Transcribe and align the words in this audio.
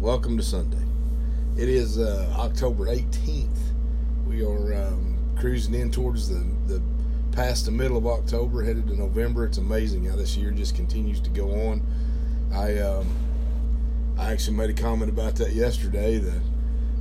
welcome 0.00 0.36
to 0.36 0.42
Sunday. 0.44 0.78
It 1.56 1.68
is 1.68 1.98
uh, 1.98 2.32
October 2.38 2.86
18th. 2.86 3.48
We 4.28 4.44
are 4.44 4.72
um, 4.74 5.18
cruising 5.36 5.74
in 5.74 5.90
towards 5.90 6.28
the, 6.28 6.44
the 6.72 6.80
past 7.32 7.64
the 7.64 7.72
middle 7.72 7.96
of 7.96 8.06
October, 8.06 8.62
headed 8.62 8.86
to 8.86 8.96
November. 8.96 9.44
It's 9.44 9.58
amazing 9.58 10.04
how 10.04 10.14
this 10.14 10.36
year 10.36 10.52
just 10.52 10.76
continues 10.76 11.20
to 11.22 11.30
go 11.30 11.50
on. 11.68 11.82
I 12.52 12.78
um, 12.78 13.08
I 14.16 14.30
actually 14.30 14.56
made 14.56 14.70
a 14.70 14.74
comment 14.80 15.10
about 15.10 15.34
that 15.36 15.52
yesterday. 15.52 16.18
The 16.18 16.40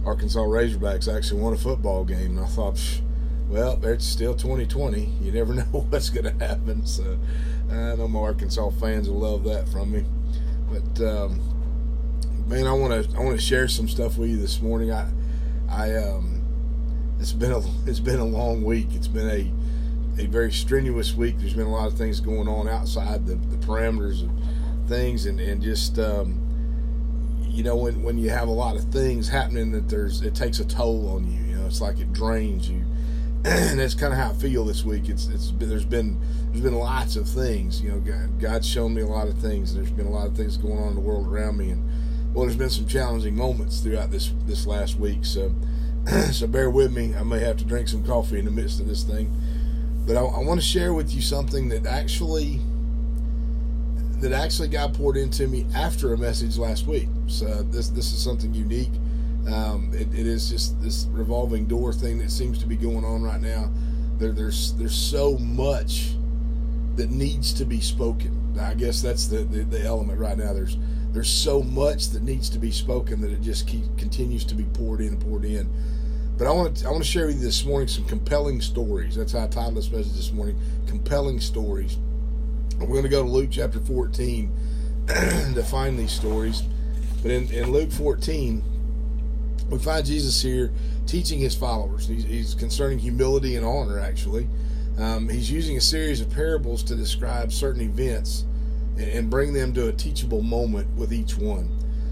Arkansas 0.03 0.39
Razorbacks 0.39 1.13
actually 1.13 1.41
won 1.41 1.53
a 1.53 1.57
football 1.57 2.03
game, 2.03 2.37
and 2.37 2.39
I 2.39 2.47
thought, 2.47 2.81
well, 3.47 3.79
it's 3.83 4.05
still 4.05 4.33
2020. 4.33 5.05
You 5.21 5.31
never 5.31 5.53
know 5.53 5.63
what's 5.89 6.09
going 6.09 6.35
to 6.35 6.45
happen. 6.45 6.83
So 6.87 7.19
I 7.69 7.95
know 7.95 8.07
my 8.07 8.21
Arkansas 8.21 8.71
fans 8.71 9.07
will 9.07 9.19
love 9.19 9.43
that 9.43 9.69
from 9.69 9.91
me. 9.91 10.03
But 10.69 11.05
um, 11.05 11.56
man, 12.47 12.65
I 12.65 12.71
want 12.73 13.09
to 13.09 13.17
I 13.17 13.19
want 13.19 13.37
to 13.37 13.45
share 13.45 13.67
some 13.67 13.87
stuff 13.87 14.17
with 14.17 14.29
you 14.29 14.37
this 14.37 14.61
morning. 14.61 14.91
I 14.91 15.09
I 15.69 15.95
um 15.95 16.41
it's 17.19 17.33
been 17.33 17.51
a 17.51 17.61
it's 17.85 17.99
been 17.99 18.19
a 18.19 18.25
long 18.25 18.63
week. 18.63 18.87
It's 18.91 19.07
been 19.07 19.29
a 19.29 20.21
a 20.21 20.27
very 20.27 20.51
strenuous 20.51 21.13
week. 21.13 21.37
There's 21.39 21.53
been 21.53 21.67
a 21.67 21.71
lot 21.71 21.87
of 21.87 21.97
things 21.97 22.19
going 22.19 22.47
on 22.47 22.67
outside 22.67 23.25
the, 23.25 23.35
the 23.35 23.57
parameters 23.57 24.23
of 24.23 24.31
things, 24.87 25.25
and 25.25 25.39
and 25.39 25.61
just 25.61 25.99
um, 25.99 26.39
you 27.41 27.63
know 27.63 27.75
when 27.75 28.01
when 28.01 28.17
you 28.17 28.29
have 28.29 28.47
a 28.47 28.51
lot 28.51 28.77
of 28.77 28.85
things 28.85 29.27
happening, 29.27 29.71
that 29.73 29.89
there's 29.89 30.21
it 30.21 30.33
takes 30.33 30.59
a 30.59 30.65
toll 30.65 31.09
on 31.09 31.29
you. 31.29 31.41
You 31.43 31.57
know, 31.57 31.65
it's 31.65 31.81
like 31.81 31.99
it 31.99 32.13
drains 32.13 32.69
you, 32.69 32.85
and 33.43 33.77
that's 33.77 33.93
kind 33.93 34.13
of 34.13 34.19
how 34.19 34.29
I 34.29 34.33
feel 34.33 34.63
this 34.63 34.85
week. 34.85 35.09
It's 35.09 35.27
it's 35.27 35.51
been, 35.51 35.67
there's 35.67 35.85
been 35.85 36.17
there's 36.51 36.63
been 36.63 36.75
lots 36.75 37.17
of 37.17 37.27
things. 37.27 37.81
You 37.81 37.91
know, 37.91 37.99
God, 37.99 38.39
God's 38.39 38.69
shown 38.69 38.93
me 38.93 39.01
a 39.01 39.07
lot 39.07 39.27
of 39.27 39.37
things. 39.37 39.75
There's 39.75 39.91
been 39.91 40.07
a 40.07 40.11
lot 40.11 40.27
of 40.27 40.37
things 40.37 40.55
going 40.55 40.79
on 40.79 40.89
in 40.89 40.95
the 40.95 41.01
world 41.01 41.27
around 41.27 41.57
me, 41.57 41.71
and 41.71 42.06
well, 42.37 42.45
there's 42.45 42.55
been 42.55 42.69
some 42.69 42.85
challenging 42.85 43.35
moments 43.35 43.79
throughout 43.79 44.11
this 44.11 44.31
this 44.45 44.67
last 44.67 44.99
week. 44.99 45.25
So, 45.25 45.55
so 46.31 46.45
bear 46.45 46.69
with 46.69 46.95
me. 46.95 47.15
I 47.15 47.23
may 47.23 47.39
have 47.39 47.57
to 47.57 47.65
drink 47.65 47.87
some 47.87 48.05
coffee 48.05 48.37
in 48.37 48.45
the 48.45 48.51
midst 48.51 48.79
of 48.79 48.87
this 48.87 49.01
thing, 49.01 49.35
but 50.05 50.17
I, 50.17 50.19
I 50.19 50.43
want 50.43 50.59
to 50.59 50.65
share 50.65 50.93
with 50.93 51.15
you 51.15 51.21
something 51.23 51.67
that 51.69 51.87
actually 51.87 52.61
that 54.19 54.33
actually 54.33 54.67
got 54.67 54.93
poured 54.93 55.17
into 55.17 55.47
me 55.47 55.65
after 55.73 56.13
a 56.13 56.17
message 56.17 56.59
last 56.59 56.85
week. 56.85 57.07
So 57.25 57.63
this 57.63 57.89
this 57.89 58.13
is 58.13 58.23
something 58.23 58.53
unique. 58.53 58.93
Um, 59.51 59.89
it, 59.95 60.07
it 60.13 60.27
is 60.27 60.47
just 60.51 60.79
this 60.79 61.07
revolving 61.09 61.65
door 61.65 61.91
thing 61.91 62.19
that 62.19 62.29
seems 62.29 62.59
to 62.59 62.67
be 62.67 62.75
going 62.75 63.03
on 63.03 63.23
right 63.23 63.41
now. 63.41 63.71
There, 64.19 64.31
there's 64.31 64.73
there's 64.73 64.95
so 64.95 65.39
much 65.39 66.11
that 66.97 67.09
needs 67.09 67.51
to 67.53 67.65
be 67.65 67.81
spoken. 67.81 68.53
I 68.61 68.75
guess 68.75 69.01
that's 69.01 69.25
the, 69.25 69.37
the, 69.37 69.63
the 69.63 69.81
element 69.81 70.19
right 70.19 70.37
now. 70.37 70.53
There's 70.53 70.77
there's 71.17 71.33
so 71.33 71.63
much 71.63 72.09
that 72.09 72.21
needs 72.21 72.47
to 72.47 72.59
be 72.59 72.69
spoken 72.69 73.19
that 73.21 73.31
it 73.31 73.41
just 73.41 73.65
keep, 73.65 73.81
continues 73.97 74.45
to 74.45 74.53
be 74.53 74.65
poured 74.65 75.01
in 75.01 75.07
and 75.07 75.19
poured 75.19 75.45
in. 75.45 75.67
But 76.37 76.45
I 76.45 76.51
want 76.51 76.77
to 76.77 76.87
I 76.87 76.91
want 76.91 77.03
to 77.03 77.09
share 77.09 77.25
with 77.25 77.37
you 77.37 77.41
this 77.41 77.65
morning 77.65 77.87
some 77.87 78.05
compelling 78.05 78.61
stories. 78.61 79.15
That's 79.15 79.31
how 79.31 79.45
I 79.45 79.47
titled 79.47 79.77
this 79.77 79.89
message 79.89 80.13
this 80.13 80.31
morning: 80.31 80.59
compelling 80.85 81.39
stories. 81.39 81.97
We're 82.77 82.85
going 82.85 83.01
to 83.01 83.09
go 83.09 83.23
to 83.23 83.29
Luke 83.29 83.49
chapter 83.49 83.79
14 83.79 84.55
to 85.07 85.63
find 85.63 85.97
these 85.97 86.11
stories. 86.11 86.61
But 87.23 87.31
in, 87.31 87.51
in 87.51 87.71
Luke 87.71 87.91
14, 87.91 88.61
we 89.71 89.79
find 89.79 90.05
Jesus 90.05 90.39
here 90.39 90.71
teaching 91.07 91.39
his 91.39 91.55
followers. 91.55 92.07
He's, 92.07 92.25
he's 92.25 92.53
concerning 92.53 92.99
humility 92.99 93.55
and 93.55 93.65
honor, 93.65 93.97
actually. 93.97 94.47
Um, 94.99 95.27
he's 95.29 95.49
using 95.49 95.77
a 95.77 95.81
series 95.81 96.21
of 96.21 96.29
parables 96.29 96.83
to 96.83 96.95
describe 96.95 97.51
certain 97.51 97.81
events 97.81 98.45
and, 98.99 99.29
bring 99.29 99.53
them 99.53 99.73
to 99.73 99.87
a 99.89 99.91
teachable 99.93 100.41
moment 100.41 100.87
with 100.95 101.13
each 101.13 101.37
one. 101.37 101.69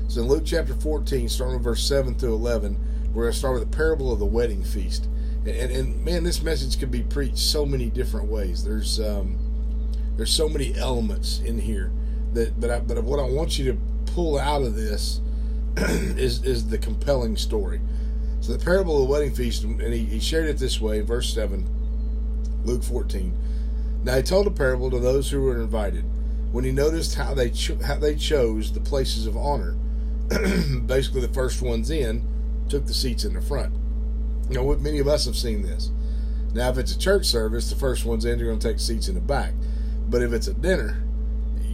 So 0.08 0.22
in 0.22 0.28
Luke 0.28 0.44
chapter 0.46 0.74
14, 0.74 1.30
starting 1.30 1.56
with 1.56 1.64
verse 1.64 1.88
7 1.88 2.16
through 2.16 2.34
11, 2.34 2.78
we're 3.14 3.24
going 3.24 3.34
to 3.34 3.38
start 3.38 3.60
with 3.60 3.70
the 3.70 3.76
parable 3.76 4.12
of 4.12 4.20
the 4.20 4.26
wedding 4.26 4.64
feast. 4.64 5.08
And, 5.46 5.50
and, 5.50 5.72
and 5.72 6.06
man, 6.06 6.24
this 6.24 6.42
message 6.42 6.80
could 6.80 6.92
be 6.92 7.04
preached 7.04 7.38
so 7.38 7.66
many 7.66 7.90
different 7.90 8.28
ways. 8.28 8.64
There's 8.64 9.00
um, 9.00 9.38
there's 10.18 10.34
so 10.34 10.48
many 10.48 10.76
elements 10.76 11.40
in 11.40 11.60
here 11.60 11.92
that, 12.34 12.60
but 12.60 12.70
I, 12.70 12.80
but 12.80 13.04
what 13.04 13.20
I 13.20 13.30
want 13.30 13.60
you 13.60 13.72
to 13.72 13.80
pull 14.14 14.40
out 14.40 14.62
of 14.62 14.76
this 14.76 15.22
is 15.78 16.44
is 16.44 16.68
the 16.68 16.78
compelling 16.78 17.38
story. 17.38 17.82
So 18.42 18.54
the 18.54 18.64
parable 18.64 19.02
of 19.02 19.08
the 19.08 19.12
wedding 19.12 19.34
feast, 19.34 19.64
and 19.64 19.82
he, 19.82 20.06
he 20.06 20.20
shared 20.20 20.48
it 20.48 20.58
this 20.58 20.80
way, 20.80 21.02
verse 21.02 21.34
seven. 21.34 21.68
Luke 22.64 22.84
14. 22.84 23.34
Now 24.04 24.16
he 24.18 24.24
told 24.24 24.48
a 24.48 24.52
parable 24.52 24.90
to 24.92 25.00
those 25.00 25.30
who 25.30 25.42
were 25.42 25.62
invited. 25.62 26.04
When 26.56 26.64
he 26.64 26.72
noticed 26.72 27.16
how 27.16 27.34
they 27.34 27.50
cho- 27.50 27.84
how 27.84 27.98
they 27.98 28.16
chose 28.16 28.72
the 28.72 28.80
places 28.80 29.28
of 29.28 29.36
honor, 29.36 29.76
basically 30.86 31.20
the 31.20 31.34
first 31.34 31.62
ones 31.62 31.90
in 31.90 32.26
took 32.70 32.86
the 32.86 32.94
seats 32.94 33.26
in 33.26 33.34
the 33.34 33.42
front. 33.42 33.74
You 34.48 34.56
know, 34.56 34.76
many 34.78 35.00
of 35.00 35.08
us 35.10 35.26
have 35.26 35.36
seen 35.36 35.64
this. 35.64 35.92
Now, 36.54 36.70
if 36.70 36.78
it's 36.78 36.96
a 36.96 36.98
church 36.98 37.26
service, 37.26 37.70
the 37.70 37.76
first 37.76 38.06
ones 38.06 38.24
in 38.24 38.42
are 38.42 38.46
going 38.46 38.60
to 38.60 38.68
take 38.70 38.80
seats 38.80 39.10
in 39.10 39.16
the 39.16 39.20
back. 39.20 39.52
But 40.08 40.22
if 40.22 40.32
it's 40.32 40.48
a 40.48 40.54
dinner, 40.54 41.04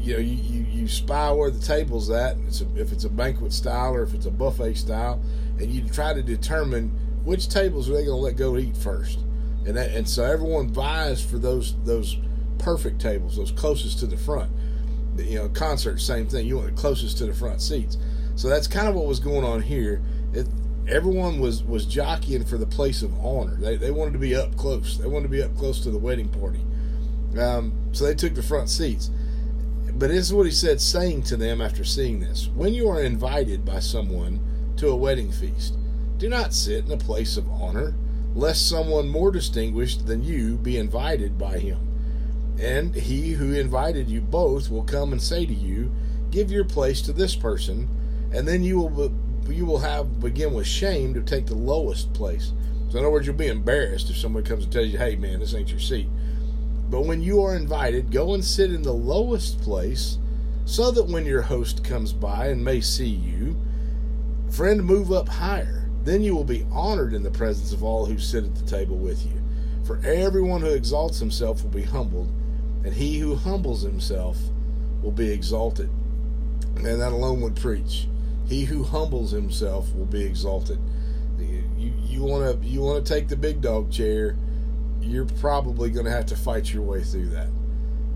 you 0.02 0.14
know, 0.14 0.20
you, 0.20 0.36
you, 0.36 0.66
you 0.72 0.88
spy 0.88 1.32
where 1.32 1.52
the 1.52 1.64
table's 1.64 2.10
at. 2.10 2.38
It's 2.48 2.62
a, 2.62 2.66
if 2.76 2.92
it's 2.92 3.04
a 3.04 3.10
banquet 3.10 3.54
style 3.54 3.94
or 3.94 4.02
if 4.02 4.16
it's 4.16 4.26
a 4.26 4.32
buffet 4.32 4.74
style, 4.78 5.22
and 5.60 5.72
you 5.72 5.88
try 5.90 6.12
to 6.12 6.24
determine 6.24 6.90
which 7.24 7.50
tables 7.50 7.88
are 7.88 7.94
they 7.94 8.06
going 8.06 8.18
to 8.18 8.24
let 8.24 8.36
go 8.36 8.56
to 8.56 8.60
eat 8.60 8.76
first 8.76 9.20
and 9.64 9.78
that, 9.78 9.92
and 9.92 10.10
so 10.10 10.24
everyone 10.24 10.70
vies 10.70 11.24
for 11.24 11.38
those 11.38 11.76
those 11.84 12.18
perfect 12.58 13.00
tables, 13.00 13.38
those 13.38 13.52
closest 13.52 14.00
to 14.00 14.08
the 14.08 14.18
front. 14.18 14.52
You 15.18 15.40
know, 15.40 15.50
concert, 15.50 16.00
same 16.00 16.28
thing. 16.28 16.48
You 16.48 16.58
want 16.58 16.76
the 16.76 16.82
closest 16.82 17.18
to 17.20 17.26
the 17.26 17.34
front 17.34 17.62
seats. 17.62 17.98
So 18.36 18.48
that's 18.48 18.68
kind 18.68 18.88
of 18.88 18.96
what 18.96 19.06
was 19.06 19.20
going 19.20 19.44
on 19.44 19.62
here. 19.62 20.02
It, 20.34 20.48
everyone 20.88 21.40
was 21.40 21.64
was 21.64 21.86
jockeying 21.86 22.46
for 22.46 22.58
the 22.58 22.66
place 22.66 23.02
of 23.02 23.14
honor. 23.24 23.56
They 23.56 23.76
they 23.76 23.92
wanted 23.92 24.14
to 24.14 24.20
be 24.20 24.36
up 24.36 24.56
close. 24.58 24.98
They 24.98 25.08
wanted 25.08 25.24
to 25.24 25.30
be 25.30 25.44
up 25.44 25.56
close 25.58 25.82
to 25.82 25.92
the 25.92 25.98
wedding 25.98 26.30
party. 26.30 26.62
Um, 27.40 27.74
so 27.92 28.06
they 28.06 28.16
took 28.16 28.36
the 28.36 28.44
front 28.44 28.70
seats. 28.70 29.10
But 29.94 30.08
this 30.08 30.26
is 30.26 30.34
what 30.34 30.46
he 30.46 30.52
said, 30.52 30.82
saying 30.82 31.24
to 31.24 31.38
them 31.38 31.62
after 31.62 31.84
seeing 31.84 32.20
this: 32.20 32.50
When 32.56 32.74
you 32.74 32.90
are 32.90 33.02
invited 33.02 33.66
by 33.66 33.80
someone 33.80 34.40
to 34.78 34.90
a 34.90 34.96
wedding 34.96 35.32
feast, 35.32 35.78
do 36.18 36.30
not 36.30 36.54
sit 36.54 36.86
in 36.86 36.92
a 36.92 36.98
place 36.98 37.38
of 37.38 37.50
honor 37.50 37.94
lest 38.34 38.70
someone 38.70 39.10
more 39.10 39.32
distinguished 39.32 40.06
than 40.06 40.24
you 40.24 40.58
be 40.58 40.78
invited 40.78 41.38
by 41.38 41.60
him. 41.60 41.91
And 42.62 42.94
he 42.96 43.32
who 43.32 43.54
invited 43.54 44.08
you 44.08 44.22
both 44.22 44.70
will 44.70 44.84
come 44.84 45.12
and 45.12 45.22
say 45.22 45.46
to 45.46 45.54
you, 45.54 45.92
Give 46.30 46.52
your 46.52 46.64
place 46.64 47.02
to 47.02 47.12
this 47.12 47.36
person, 47.36 47.90
and 48.32 48.48
then 48.48 48.64
you 48.64 48.80
will 48.80 49.12
you 49.50 49.66
will 49.66 49.80
have 49.80 50.22
begin 50.22 50.54
with 50.54 50.68
shame 50.68 51.14
to 51.16 51.22
take 51.22 51.48
the 51.48 51.56
lowest 51.56 52.14
place. 52.14 52.54
So 52.90 53.00
in 53.00 53.04
other 53.04 53.10
words, 53.10 53.26
you'll 53.26 53.36
be 53.36 53.48
embarrassed 53.48 54.10
if 54.10 54.18
somebody 54.18 54.48
comes 54.48 54.64
and 54.64 54.72
tells 54.72 54.88
you, 54.88 54.98
"Hey, 54.98 55.16
man, 55.16 55.40
this 55.40 55.54
ain't 55.54 55.72
your 55.72 55.80
seat." 55.80 56.08
But 56.90 57.06
when 57.06 57.22
you 57.22 57.42
are 57.42 57.56
invited, 57.56 58.12
go 58.12 58.34
and 58.34 58.46
sit 58.46 58.72
in 58.72 58.84
the 58.84 58.94
lowest 58.94 59.60
place, 59.62 60.20
so 60.66 60.92
that 60.92 61.08
when 61.08 61.26
your 61.26 61.42
host 61.42 61.84
comes 61.84 62.14
by 62.14 62.48
and 62.48 62.64
may 62.64 62.80
see 62.80 63.10
you, 63.10 63.58
friend, 64.50 64.86
move 64.86 65.12
up 65.12 65.28
higher 65.28 65.82
then 66.04 66.24
you 66.24 66.36
will 66.36 66.44
be 66.44 66.66
honored 66.72 67.14
in 67.14 67.24
the 67.24 67.32
presence 67.32 67.72
of 67.72 67.84
all 67.84 68.06
who 68.06 68.18
sit 68.18 68.44
at 68.44 68.56
the 68.56 68.66
table 68.66 68.98
with 68.98 69.26
you. 69.26 69.42
For 69.84 70.00
everyone 70.04 70.62
who 70.62 70.74
exalts 70.74 71.20
himself 71.20 71.64
will 71.64 71.70
be 71.70 71.84
humbled, 71.84 72.32
and 72.84 72.94
he 72.94 73.20
who 73.20 73.36
humbles 73.36 73.82
himself 73.82 74.38
will 75.02 75.12
be 75.12 75.32
exalted. 75.32 75.90
And 76.76 76.86
that 76.86 77.12
alone 77.12 77.42
would 77.42 77.56
preach. 77.56 78.08
He 78.48 78.66
who 78.66 78.84
humbles 78.84 79.32
himself 79.32 79.94
will 79.96 80.06
be 80.06 80.24
exalted. 80.24 80.80
You 81.40 81.94
you 82.04 82.24
want 82.24 82.62
to 82.62 82.68
you 82.68 82.82
want 82.82 83.06
to 83.06 83.14
take 83.14 83.28
the 83.28 83.36
big 83.36 83.62
dog 83.62 83.92
chair, 83.92 84.36
you're 85.00 85.26
probably 85.26 85.90
going 85.90 86.06
to 86.06 86.12
have 86.12 86.26
to 86.28 86.36
fight 86.36 86.74
your 86.74 86.84
way 86.84 87.04
through 87.04 87.30
that. 87.30 87.48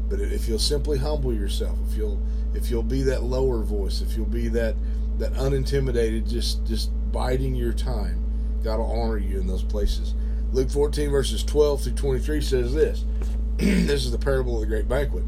But 0.09 0.19
if 0.19 0.47
you'll 0.47 0.59
simply 0.59 0.97
humble 0.97 1.33
yourself, 1.33 1.77
if 1.89 1.97
you'll 1.97 2.21
if 2.53 2.69
you'll 2.69 2.83
be 2.83 3.01
that 3.03 3.23
lower 3.23 3.63
voice, 3.63 4.01
if 4.01 4.15
you'll 4.15 4.25
be 4.25 4.47
that 4.49 4.75
that 5.17 5.33
unintimidated, 5.33 6.29
just 6.29 6.65
just 6.65 6.91
biding 7.11 7.55
your 7.55 7.73
time. 7.73 8.21
God 8.63 8.79
will 8.79 8.91
honor 8.91 9.17
you 9.17 9.39
in 9.39 9.47
those 9.47 9.63
places. 9.63 10.15
Luke 10.51 10.69
14, 10.69 11.09
verses 11.11 11.43
12 11.43 11.83
through 11.83 11.93
23 11.93 12.41
says 12.41 12.73
this 12.73 13.05
This 13.57 14.05
is 14.05 14.11
the 14.11 14.17
parable 14.17 14.55
of 14.55 14.61
the 14.61 14.67
great 14.67 14.89
banquet. 14.89 15.23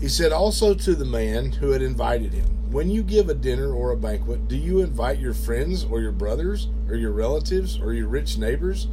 He 0.00 0.08
said 0.08 0.32
also 0.32 0.72
to 0.72 0.94
the 0.94 1.04
man 1.04 1.52
who 1.52 1.72
had 1.72 1.82
invited 1.82 2.32
him, 2.32 2.46
When 2.72 2.90
you 2.90 3.02
give 3.02 3.28
a 3.28 3.34
dinner 3.34 3.72
or 3.74 3.92
a 3.92 3.96
banquet, 3.96 4.48
do 4.48 4.56
you 4.56 4.80
invite 4.80 5.18
your 5.18 5.34
friends 5.34 5.84
or 5.84 6.00
your 6.00 6.12
brothers 6.12 6.68
or 6.88 6.94
your 6.94 7.12
relatives 7.12 7.78
or 7.78 7.92
your 7.92 8.08
rich 8.08 8.38
neighbors, 8.38 8.88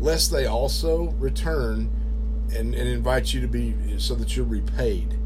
lest 0.00 0.32
they 0.32 0.46
also 0.46 1.10
return 1.18 1.90
and, 2.56 2.74
and 2.74 2.88
invite 2.88 3.32
you 3.32 3.40
to 3.40 3.48
be 3.48 3.74
so 3.98 4.16
that 4.16 4.36
you're 4.36 4.44
repaid? 4.44 5.16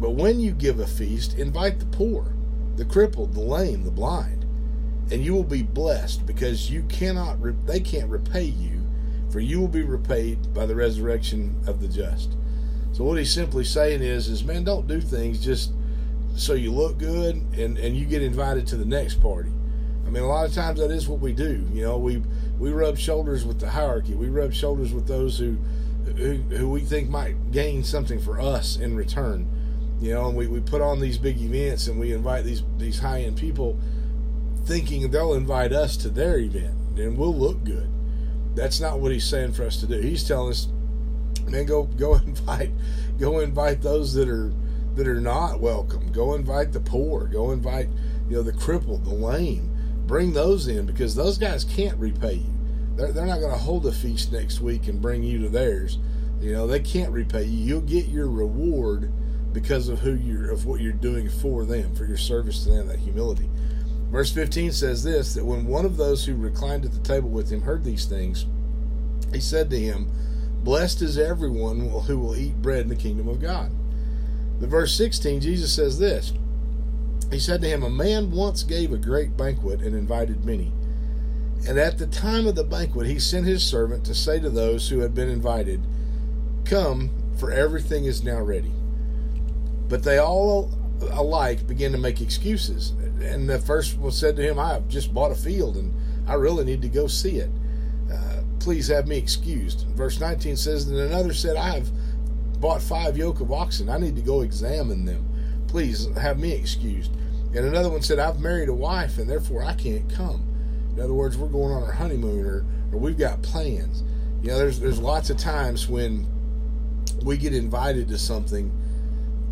But 0.00 0.12
when 0.12 0.40
you 0.40 0.52
give 0.52 0.80
a 0.80 0.86
feast, 0.86 1.36
invite 1.36 1.78
the 1.78 1.86
poor, 1.86 2.32
the 2.76 2.86
crippled, 2.86 3.34
the 3.34 3.40
lame, 3.40 3.84
the 3.84 3.90
blind 3.90 4.38
and 5.10 5.24
you 5.24 5.34
will 5.34 5.44
be 5.44 5.62
blessed 5.62 6.26
because 6.26 6.70
you 6.70 6.82
cannot 6.84 7.38
they 7.66 7.80
can't 7.80 8.10
repay 8.10 8.44
you 8.44 8.77
for 9.30 9.40
you 9.40 9.60
will 9.60 9.68
be 9.68 9.82
repaid 9.82 10.52
by 10.54 10.66
the 10.66 10.74
resurrection 10.74 11.54
of 11.66 11.80
the 11.80 11.88
just 11.88 12.36
so 12.92 13.04
what 13.04 13.18
he's 13.18 13.32
simply 13.32 13.64
saying 13.64 14.02
is 14.02 14.28
is 14.28 14.44
man 14.44 14.64
don't 14.64 14.86
do 14.86 15.00
things 15.00 15.44
just 15.44 15.72
so 16.38 16.54
you 16.54 16.72
look 16.72 16.98
good 16.98 17.34
and, 17.58 17.76
and 17.78 17.96
you 17.96 18.06
get 18.06 18.22
invited 18.22 18.66
to 18.68 18.76
the 18.76 18.84
next 18.84 19.20
party. 19.20 19.50
I 20.06 20.10
mean, 20.10 20.22
a 20.22 20.28
lot 20.28 20.46
of 20.46 20.54
times 20.54 20.78
that 20.78 20.90
is 20.90 21.08
what 21.08 21.18
we 21.20 21.32
do. 21.32 21.66
You 21.72 21.82
know, 21.82 21.98
we 21.98 22.22
we 22.58 22.70
rub 22.70 22.96
shoulders 22.96 23.44
with 23.44 23.60
the 23.60 23.68
hierarchy. 23.68 24.14
We 24.14 24.28
rub 24.28 24.52
shoulders 24.52 24.92
with 24.92 25.06
those 25.06 25.38
who 25.38 25.58
who, 26.16 26.34
who 26.34 26.70
we 26.70 26.80
think 26.80 27.10
might 27.10 27.50
gain 27.50 27.84
something 27.84 28.20
for 28.20 28.40
us 28.40 28.76
in 28.76 28.96
return. 28.96 29.50
You 30.00 30.14
know, 30.14 30.28
and 30.28 30.36
we, 30.36 30.46
we 30.46 30.60
put 30.60 30.80
on 30.80 31.00
these 31.00 31.18
big 31.18 31.40
events 31.40 31.88
and 31.88 31.98
we 31.98 32.12
invite 32.12 32.44
these 32.44 32.62
these 32.78 33.00
high 33.00 33.22
end 33.22 33.36
people 33.36 33.78
thinking 34.64 35.10
they'll 35.10 35.34
invite 35.34 35.72
us 35.72 35.96
to 35.98 36.08
their 36.08 36.38
event 36.38 36.74
and 36.96 37.18
we'll 37.18 37.34
look 37.34 37.64
good. 37.64 37.90
That's 38.58 38.80
not 38.80 38.98
what 39.00 39.12
he's 39.12 39.24
saying 39.24 39.52
for 39.52 39.64
us 39.64 39.78
to 39.80 39.86
do. 39.86 40.00
He's 40.00 40.26
telling 40.26 40.50
us, 40.50 40.68
man, 41.46 41.66
go 41.66 41.84
go 41.84 42.14
invite 42.26 42.70
go 43.18 43.40
invite 43.40 43.82
those 43.82 44.14
that 44.14 44.28
are 44.28 44.52
that 44.96 45.06
are 45.06 45.20
not 45.20 45.60
welcome. 45.60 46.10
Go 46.10 46.34
invite 46.34 46.72
the 46.72 46.80
poor. 46.80 47.26
Go 47.26 47.52
invite, 47.52 47.88
you 48.28 48.36
know, 48.36 48.42
the 48.42 48.52
crippled, 48.52 49.04
the 49.04 49.14
lame. 49.14 49.70
Bring 50.06 50.32
those 50.32 50.66
in 50.66 50.86
because 50.86 51.14
those 51.14 51.38
guys 51.38 51.62
can't 51.64 51.96
repay 51.98 52.34
you. 52.34 52.54
They're, 52.96 53.12
they're 53.12 53.26
not 53.26 53.38
going 53.38 53.52
to 53.52 53.58
hold 53.58 53.86
a 53.86 53.92
feast 53.92 54.32
next 54.32 54.60
week 54.60 54.88
and 54.88 55.00
bring 55.00 55.22
you 55.22 55.38
to 55.42 55.48
theirs. 55.48 55.98
You 56.40 56.52
know, 56.52 56.66
they 56.66 56.80
can't 56.80 57.12
repay 57.12 57.44
you. 57.44 57.64
You'll 57.64 57.80
get 57.82 58.06
your 58.06 58.28
reward 58.28 59.12
because 59.52 59.88
of 59.88 60.00
who 60.00 60.14
you're 60.14 60.50
of 60.50 60.66
what 60.66 60.80
you're 60.80 60.92
doing 60.92 61.28
for 61.28 61.64
them, 61.64 61.94
for 61.94 62.04
your 62.04 62.16
service 62.16 62.64
to 62.64 62.70
them, 62.70 62.88
that 62.88 62.98
humility. 62.98 63.48
Verse 64.10 64.32
15 64.32 64.72
says 64.72 65.04
this 65.04 65.34
that 65.34 65.44
when 65.44 65.66
one 65.66 65.84
of 65.84 65.96
those 65.96 66.24
who 66.24 66.34
reclined 66.34 66.84
at 66.84 66.92
the 66.92 67.00
table 67.00 67.28
with 67.28 67.50
him 67.50 67.62
heard 67.62 67.84
these 67.84 68.06
things, 68.06 68.46
he 69.32 69.40
said 69.40 69.68
to 69.70 69.78
him, 69.78 70.10
Blessed 70.64 71.02
is 71.02 71.18
everyone 71.18 71.80
who 71.80 72.18
will 72.18 72.36
eat 72.36 72.62
bread 72.62 72.82
in 72.82 72.88
the 72.88 72.96
kingdom 72.96 73.28
of 73.28 73.40
God. 73.40 73.70
The 74.60 74.66
verse 74.66 74.96
16, 74.96 75.40
Jesus 75.40 75.72
says 75.72 75.98
this 75.98 76.32
He 77.30 77.38
said 77.38 77.60
to 77.60 77.68
him, 77.68 77.82
A 77.82 77.90
man 77.90 78.30
once 78.30 78.62
gave 78.62 78.92
a 78.92 78.98
great 78.98 79.36
banquet 79.36 79.80
and 79.80 79.94
invited 79.94 80.44
many. 80.44 80.72
And 81.66 81.78
at 81.78 81.98
the 81.98 82.06
time 82.06 82.46
of 82.46 82.54
the 82.54 82.64
banquet, 82.64 83.06
he 83.06 83.18
sent 83.18 83.46
his 83.46 83.64
servant 83.64 84.04
to 84.06 84.14
say 84.14 84.40
to 84.40 84.50
those 84.50 84.88
who 84.88 85.00
had 85.00 85.14
been 85.14 85.28
invited, 85.28 85.82
Come, 86.64 87.10
for 87.36 87.50
everything 87.50 88.04
is 88.04 88.22
now 88.22 88.40
ready. 88.40 88.72
But 89.88 90.02
they 90.02 90.18
all 90.18 90.70
alike 91.10 91.66
began 91.66 91.92
to 91.92 91.98
make 91.98 92.20
excuses. 92.20 92.90
And 93.20 93.48
the 93.48 93.58
first 93.58 93.98
one 93.98 94.12
said 94.12 94.36
to 94.36 94.42
him, 94.42 94.58
I 94.58 94.74
have 94.74 94.88
just 94.88 95.12
bought 95.12 95.32
a 95.32 95.34
field 95.34 95.76
and 95.76 95.94
I 96.28 96.34
really 96.34 96.64
need 96.64 96.82
to 96.82 96.88
go 96.88 97.06
see 97.06 97.36
it. 97.36 97.50
Uh, 98.12 98.42
please 98.60 98.88
have 98.88 99.06
me 99.06 99.16
excused. 99.16 99.86
Verse 99.88 100.20
19 100.20 100.56
says, 100.56 100.88
And 100.88 100.98
another 100.98 101.34
said, 101.34 101.56
I 101.56 101.74
have 101.74 101.90
bought 102.60 102.82
five 102.82 103.16
yoke 103.16 103.40
of 103.40 103.52
oxen. 103.52 103.88
I 103.88 103.98
need 103.98 104.16
to 104.16 104.22
go 104.22 104.42
examine 104.42 105.04
them. 105.04 105.24
Please 105.68 106.08
have 106.16 106.38
me 106.38 106.52
excused. 106.52 107.12
And 107.54 107.64
another 107.64 107.90
one 107.90 108.02
said, 108.02 108.18
I've 108.18 108.40
married 108.40 108.68
a 108.68 108.74
wife 108.74 109.18
and 109.18 109.28
therefore 109.28 109.64
I 109.64 109.74
can't 109.74 110.08
come. 110.12 110.44
In 110.94 111.00
other 111.00 111.14
words, 111.14 111.36
we're 111.38 111.48
going 111.48 111.72
on 111.72 111.82
our 111.82 111.92
honeymoon 111.92 112.44
or, 112.44 112.64
or 112.92 112.98
we've 112.98 113.18
got 113.18 113.42
plans. 113.42 114.02
You 114.42 114.50
know, 114.50 114.58
there's 114.58 114.78
there's 114.78 115.00
lots 115.00 115.30
of 115.30 115.36
times 115.36 115.88
when 115.88 116.26
we 117.22 117.36
get 117.36 117.54
invited 117.54 118.08
to 118.08 118.18
something 118.18 118.70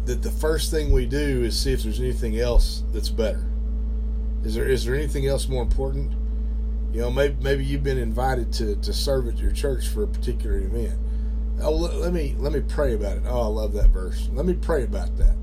that 0.06 0.22
the 0.22 0.30
first 0.30 0.70
thing 0.70 0.92
we 0.92 1.04
do 1.04 1.42
is 1.42 1.58
see 1.58 1.72
if 1.72 1.82
there's 1.82 2.00
anything 2.00 2.38
else 2.38 2.84
that's 2.92 3.08
better. 3.08 3.44
Is 4.44 4.54
there 4.54 4.68
is 4.68 4.84
there 4.84 4.94
anything 4.94 5.26
else 5.26 5.48
more 5.48 5.62
important? 5.62 6.12
You 6.92 7.02
know, 7.02 7.10
maybe 7.10 7.36
maybe 7.40 7.64
you've 7.64 7.82
been 7.82 7.98
invited 7.98 8.52
to, 8.54 8.76
to 8.76 8.92
serve 8.92 9.26
at 9.28 9.38
your 9.38 9.50
church 9.50 9.88
for 9.88 10.04
a 10.04 10.06
particular 10.06 10.58
event. 10.58 10.98
Oh, 11.60 11.72
let 11.72 12.12
me 12.12 12.34
let 12.38 12.52
me 12.52 12.60
pray 12.60 12.94
about 12.94 13.16
it. 13.16 13.24
Oh, 13.26 13.42
I 13.42 13.46
love 13.46 13.72
that 13.72 13.88
verse. 13.88 14.28
Let 14.32 14.46
me 14.46 14.54
pray 14.54 14.84
about 14.84 15.16
that. 15.16 15.36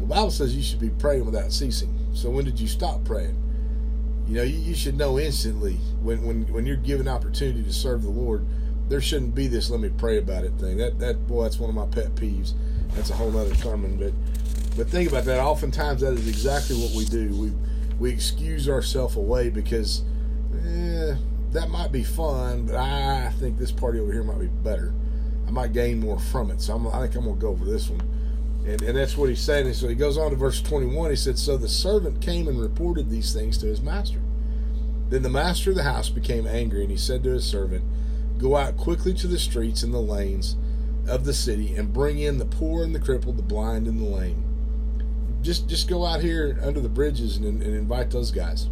The 0.00 0.06
Bible 0.06 0.32
says 0.32 0.56
you 0.56 0.62
should 0.62 0.80
be 0.80 0.90
praying 0.90 1.24
without 1.24 1.52
ceasing. 1.52 1.96
So 2.12 2.28
when 2.28 2.44
did 2.44 2.58
you 2.58 2.66
stop 2.66 3.04
praying? 3.04 3.38
You 4.26 4.34
know, 4.34 4.42
you, 4.42 4.58
you 4.58 4.74
should 4.74 4.96
know 4.96 5.18
instantly 5.18 5.74
when, 6.00 6.24
when 6.24 6.52
when 6.52 6.66
you're 6.66 6.76
given 6.76 7.06
opportunity 7.06 7.62
to 7.62 7.72
serve 7.72 8.02
the 8.02 8.10
Lord. 8.10 8.44
There 8.88 9.00
shouldn't 9.00 9.34
be 9.34 9.46
this 9.46 9.70
"let 9.70 9.80
me 9.80 9.90
pray 9.96 10.18
about 10.18 10.42
it" 10.42 10.52
thing. 10.54 10.78
That 10.78 10.98
that 10.98 11.28
boy, 11.28 11.44
that's 11.44 11.60
one 11.60 11.70
of 11.70 11.76
my 11.76 11.86
pet 11.86 12.16
peeves. 12.16 12.54
That's 12.94 13.10
a 13.10 13.14
whole 13.14 13.36
other 13.36 13.54
sermon. 13.54 13.96
But 13.96 14.12
but 14.76 14.88
think 14.88 15.10
about 15.10 15.24
that. 15.26 15.40
Oftentimes, 15.40 16.00
that 16.00 16.14
is 16.14 16.28
exactly 16.28 16.76
what 16.76 16.92
we 16.92 17.04
do. 17.04 17.28
We 17.34 17.52
we 17.98 18.10
excuse 18.10 18.68
ourselves 18.68 19.16
away 19.16 19.50
because 19.50 20.02
eh, 20.66 21.14
that 21.52 21.68
might 21.70 21.92
be 21.92 22.02
fun, 22.02 22.66
but 22.66 22.76
I 22.76 23.30
think 23.38 23.58
this 23.58 23.70
party 23.70 24.00
over 24.00 24.12
here 24.12 24.24
might 24.24 24.40
be 24.40 24.46
better. 24.46 24.94
I 25.46 25.50
might 25.50 25.72
gain 25.72 26.00
more 26.00 26.18
from 26.18 26.50
it. 26.50 26.60
So 26.60 26.74
I'm, 26.74 26.86
I 26.88 27.00
think 27.02 27.14
I'm 27.16 27.24
going 27.24 27.36
to 27.36 27.40
go 27.40 27.56
for 27.56 27.64
this 27.64 27.90
one. 27.90 28.00
And, 28.66 28.80
and 28.82 28.96
that's 28.96 29.16
what 29.16 29.28
he's 29.28 29.40
saying. 29.40 29.66
And 29.66 29.76
so 29.76 29.88
he 29.88 29.94
goes 29.94 30.16
on 30.16 30.30
to 30.30 30.36
verse 30.36 30.62
21. 30.62 31.10
He 31.10 31.16
said, 31.16 31.38
So 31.38 31.56
the 31.56 31.68
servant 31.68 32.22
came 32.22 32.48
and 32.48 32.60
reported 32.60 33.10
these 33.10 33.34
things 33.34 33.58
to 33.58 33.66
his 33.66 33.82
master. 33.82 34.20
Then 35.10 35.22
the 35.22 35.28
master 35.28 35.70
of 35.70 35.76
the 35.76 35.82
house 35.82 36.08
became 36.08 36.46
angry, 36.46 36.82
and 36.82 36.90
he 36.90 36.96
said 36.96 37.22
to 37.24 37.30
his 37.30 37.44
servant, 37.44 37.84
Go 38.38 38.56
out 38.56 38.76
quickly 38.76 39.12
to 39.14 39.26
the 39.26 39.38
streets 39.38 39.82
and 39.82 39.92
the 39.92 39.98
lanes 39.98 40.56
of 41.08 41.24
the 41.24 41.34
city, 41.34 41.74
and 41.74 41.92
bring 41.92 42.18
in 42.18 42.38
the 42.38 42.44
poor 42.44 42.84
and 42.84 42.94
the 42.94 43.00
crippled, 43.00 43.36
the 43.36 43.42
blind 43.42 43.86
and 43.86 44.00
the 44.00 44.04
lame. 44.04 44.44
Just 45.42 45.68
just 45.68 45.88
go 45.88 46.06
out 46.06 46.20
here 46.20 46.58
under 46.62 46.80
the 46.80 46.88
bridges 46.88 47.36
and, 47.36 47.62
and 47.62 47.74
invite 47.74 48.10
those 48.10 48.30
guys. 48.30 48.68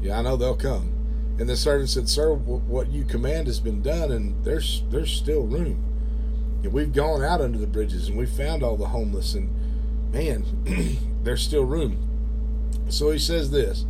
Yeah, 0.00 0.18
I 0.18 0.22
know 0.22 0.36
they'll 0.36 0.56
come. 0.56 0.92
And 1.38 1.48
the 1.48 1.56
servant 1.56 1.88
said, 1.88 2.08
Sir, 2.08 2.34
what 2.34 2.88
you 2.88 3.04
command 3.04 3.46
has 3.46 3.60
been 3.60 3.82
done, 3.82 4.10
and 4.10 4.44
there's 4.44 4.82
there's 4.90 5.10
still 5.12 5.42
room. 5.42 5.84
And 6.62 6.72
we've 6.72 6.92
gone 6.92 7.22
out 7.22 7.40
under 7.40 7.58
the 7.58 7.66
bridges 7.66 8.08
and 8.08 8.18
we 8.18 8.26
found 8.26 8.62
all 8.62 8.76
the 8.76 8.88
homeless, 8.88 9.34
and 9.34 9.48
man, 10.12 10.44
there's 11.22 11.42
still 11.42 11.64
room. 11.64 12.04
So 12.88 13.10
he 13.10 13.18
says 13.18 13.50
this 13.50 13.84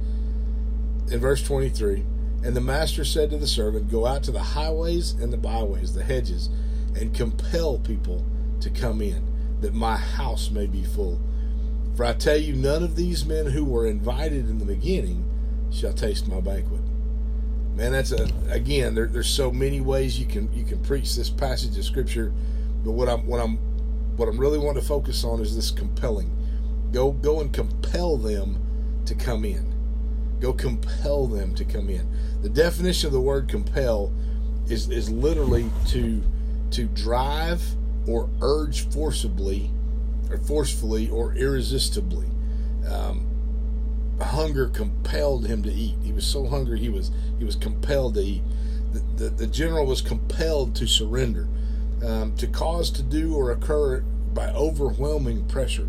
in 1.10 1.20
verse 1.20 1.42
23 1.42 2.04
And 2.42 2.54
the 2.54 2.60
master 2.60 3.04
said 3.04 3.30
to 3.30 3.38
the 3.38 3.46
servant, 3.46 3.90
Go 3.90 4.06
out 4.06 4.22
to 4.24 4.30
the 4.30 4.42
highways 4.42 5.12
and 5.12 5.32
the 5.32 5.38
byways, 5.38 5.94
the 5.94 6.04
hedges, 6.04 6.50
and 6.94 7.14
compel 7.14 7.78
people 7.78 8.24
to 8.60 8.70
come 8.70 9.00
in, 9.00 9.26
that 9.60 9.74
my 9.74 9.96
house 9.96 10.50
may 10.50 10.66
be 10.66 10.82
full. 10.82 11.20
For 11.96 12.04
I 12.04 12.14
tell 12.14 12.36
you, 12.36 12.54
none 12.54 12.82
of 12.82 12.96
these 12.96 13.24
men 13.24 13.46
who 13.46 13.64
were 13.64 13.86
invited 13.86 14.48
in 14.48 14.58
the 14.58 14.64
beginning 14.64 15.24
shall 15.70 15.92
taste 15.92 16.28
my 16.28 16.40
banquet. 16.40 16.80
Man, 17.74 17.92
that's 17.92 18.12
a 18.12 18.28
again. 18.48 18.94
There, 18.94 19.06
there's 19.06 19.28
so 19.28 19.52
many 19.52 19.80
ways 19.80 20.18
you 20.18 20.26
can 20.26 20.52
you 20.52 20.64
can 20.64 20.82
preach 20.82 21.14
this 21.14 21.30
passage 21.30 21.78
of 21.78 21.84
scripture 21.84 22.32
but 22.84 22.92
what 22.92 23.08
I'm 23.08 23.26
what 23.26 23.40
I'm 23.40 23.56
what 24.16 24.28
I'm 24.28 24.38
really 24.38 24.58
wanting 24.58 24.80
to 24.80 24.88
focus 24.88 25.24
on 25.24 25.40
is 25.40 25.54
this 25.54 25.70
compelling. 25.70 26.34
Go 26.92 27.12
go 27.12 27.40
and 27.40 27.52
compel 27.52 28.16
them 28.16 28.58
to 29.06 29.14
come 29.14 29.44
in. 29.44 29.74
Go 30.40 30.52
compel 30.52 31.26
them 31.26 31.54
to 31.56 31.64
come 31.64 31.88
in. 31.90 32.08
The 32.42 32.48
definition 32.48 33.08
of 33.08 33.12
the 33.12 33.20
word 33.20 33.48
compel 33.48 34.12
is 34.68 34.88
is 34.88 35.10
literally 35.10 35.70
to 35.88 36.22
to 36.72 36.84
drive 36.86 37.62
or 38.06 38.30
urge 38.40 38.88
forcibly 38.88 39.70
or 40.30 40.38
forcefully 40.38 41.08
or 41.10 41.34
irresistibly. 41.34 42.26
Um, 42.88 43.26
hunger 44.20 44.68
compelled 44.68 45.46
him 45.46 45.62
to 45.62 45.72
eat. 45.72 45.96
He 46.02 46.12
was 46.12 46.26
so 46.26 46.46
hungry 46.46 46.78
he 46.78 46.88
was 46.88 47.10
he 47.38 47.44
was 47.44 47.56
compelled 47.56 48.14
to 48.14 48.20
eat. 48.20 48.42
The, 48.92 49.24
the, 49.24 49.30
the 49.30 49.46
general 49.46 49.86
was 49.86 50.00
compelled 50.00 50.74
to 50.76 50.86
surrender 50.86 51.46
um, 52.04 52.34
to 52.36 52.46
cause 52.46 52.90
to 52.92 53.02
do 53.02 53.34
or 53.34 53.50
occur 53.50 54.00
by 54.32 54.50
overwhelming 54.50 55.46
pressure. 55.46 55.88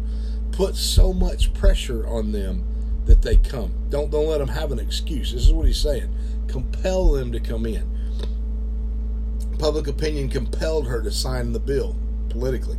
Put 0.52 0.76
so 0.76 1.14
much 1.14 1.54
pressure 1.54 2.08
on 2.08 2.32
them 2.32 2.64
that 3.06 3.22
they 3.22 3.38
come. 3.38 3.74
Don't 3.90 4.12
don't 4.12 4.28
let 4.28 4.40
them 4.40 4.50
have 4.50 4.72
an 4.72 4.80
excuse. 4.80 5.32
This 5.32 5.46
is 5.46 5.54
what 5.54 5.66
he's 5.66 5.80
saying. 5.80 6.14
Compel 6.48 7.12
them 7.12 7.32
to 7.32 7.40
come 7.40 7.66
in. 7.66 7.99
Public 9.60 9.88
opinion 9.88 10.30
compelled 10.30 10.88
her 10.88 11.02
to 11.04 11.12
sign 11.12 11.54
the 11.54 11.60
bill 11.60 11.96
politically. 12.30 12.78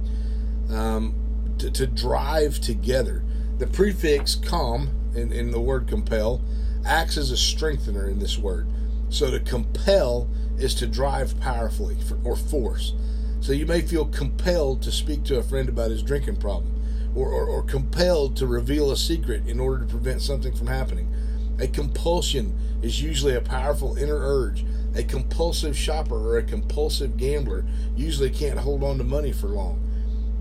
Um, 0.68 1.14
to, 1.60 1.70
to 1.70 1.86
drive 1.86 2.60
together. 2.60 3.22
The 3.58 3.66
prefix 3.66 4.34
"com" 4.34 4.90
in, 5.14 5.32
in 5.32 5.50
the 5.50 5.60
word 5.60 5.86
compel 5.86 6.42
acts 6.84 7.18
as 7.18 7.30
a 7.30 7.36
strengthener 7.36 8.08
in 8.08 8.18
this 8.18 8.38
word. 8.38 8.66
So 9.10 9.30
to 9.30 9.40
compel 9.40 10.28
is 10.58 10.74
to 10.76 10.86
drive 10.86 11.38
powerfully 11.38 11.96
for, 12.00 12.18
or 12.24 12.36
force. 12.36 12.94
So 13.40 13.52
you 13.52 13.66
may 13.66 13.82
feel 13.82 14.06
compelled 14.06 14.82
to 14.82 14.92
speak 14.92 15.24
to 15.24 15.38
a 15.38 15.42
friend 15.42 15.68
about 15.68 15.90
his 15.90 16.02
drinking 16.02 16.36
problem, 16.36 16.72
or, 17.14 17.28
or, 17.28 17.46
or, 17.46 17.62
compelled 17.62 18.36
to 18.36 18.46
reveal 18.46 18.90
a 18.90 18.96
secret 18.96 19.46
in 19.46 19.58
order 19.58 19.84
to 19.84 19.90
prevent 19.90 20.22
something 20.22 20.54
from 20.54 20.68
happening. 20.68 21.12
A 21.58 21.66
compulsion 21.66 22.56
is 22.82 23.02
usually 23.02 23.34
a 23.34 23.40
powerful 23.40 23.96
inner 23.96 24.18
urge. 24.18 24.64
A 24.94 25.02
compulsive 25.04 25.76
shopper 25.76 26.16
or 26.16 26.38
a 26.38 26.42
compulsive 26.42 27.16
gambler 27.16 27.64
usually 27.96 28.30
can't 28.30 28.58
hold 28.58 28.82
on 28.82 28.98
to 28.98 29.04
money 29.04 29.32
for 29.32 29.48
long. 29.48 29.80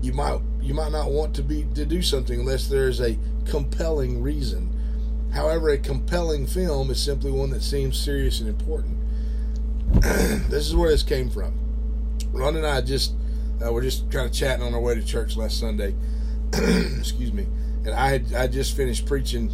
You 0.02 0.12
might 0.12 0.40
you 0.60 0.74
might 0.74 0.92
not 0.92 1.10
want 1.10 1.34
to 1.36 1.42
be 1.42 1.66
to 1.74 1.84
do 1.84 2.02
something 2.02 2.40
unless 2.40 2.66
there 2.68 2.88
is 2.88 3.00
a 3.00 3.18
compelling 3.44 4.22
reason. 4.22 4.68
However, 5.32 5.68
a 5.70 5.78
compelling 5.78 6.46
film 6.46 6.90
is 6.90 7.00
simply 7.00 7.30
one 7.30 7.50
that 7.50 7.62
seems 7.62 7.98
serious 7.98 8.40
and 8.40 8.48
important. 8.48 8.98
this 9.92 10.66
is 10.66 10.74
where 10.74 10.90
this 10.90 11.02
came 11.02 11.30
from. 11.30 11.54
Ron 12.32 12.56
and 12.56 12.66
I 12.66 12.80
just 12.80 13.14
uh, 13.64 13.72
were 13.72 13.82
just 13.82 14.10
kind 14.10 14.26
of 14.26 14.32
chatting 14.32 14.64
on 14.64 14.74
our 14.74 14.80
way 14.80 14.94
to 14.94 15.02
church 15.02 15.36
last 15.36 15.58
Sunday. 15.58 15.94
Excuse 16.52 17.32
me. 17.32 17.46
and 17.84 17.90
I 17.90 18.08
had 18.08 18.34
I 18.34 18.46
just 18.46 18.76
finished 18.76 19.06
preaching 19.06 19.50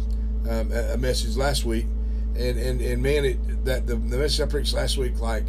um, 0.49 0.71
a, 0.71 0.93
a 0.93 0.97
message 0.97 1.35
last 1.35 1.65
week, 1.65 1.85
and 2.37 2.59
and 2.59 2.81
and 2.81 3.01
man, 3.01 3.25
it 3.25 3.65
that 3.65 3.87
the, 3.87 3.95
the 3.95 4.17
message 4.17 4.41
I 4.41 4.49
preached 4.49 4.73
last 4.73 4.97
week, 4.97 5.19
like 5.19 5.45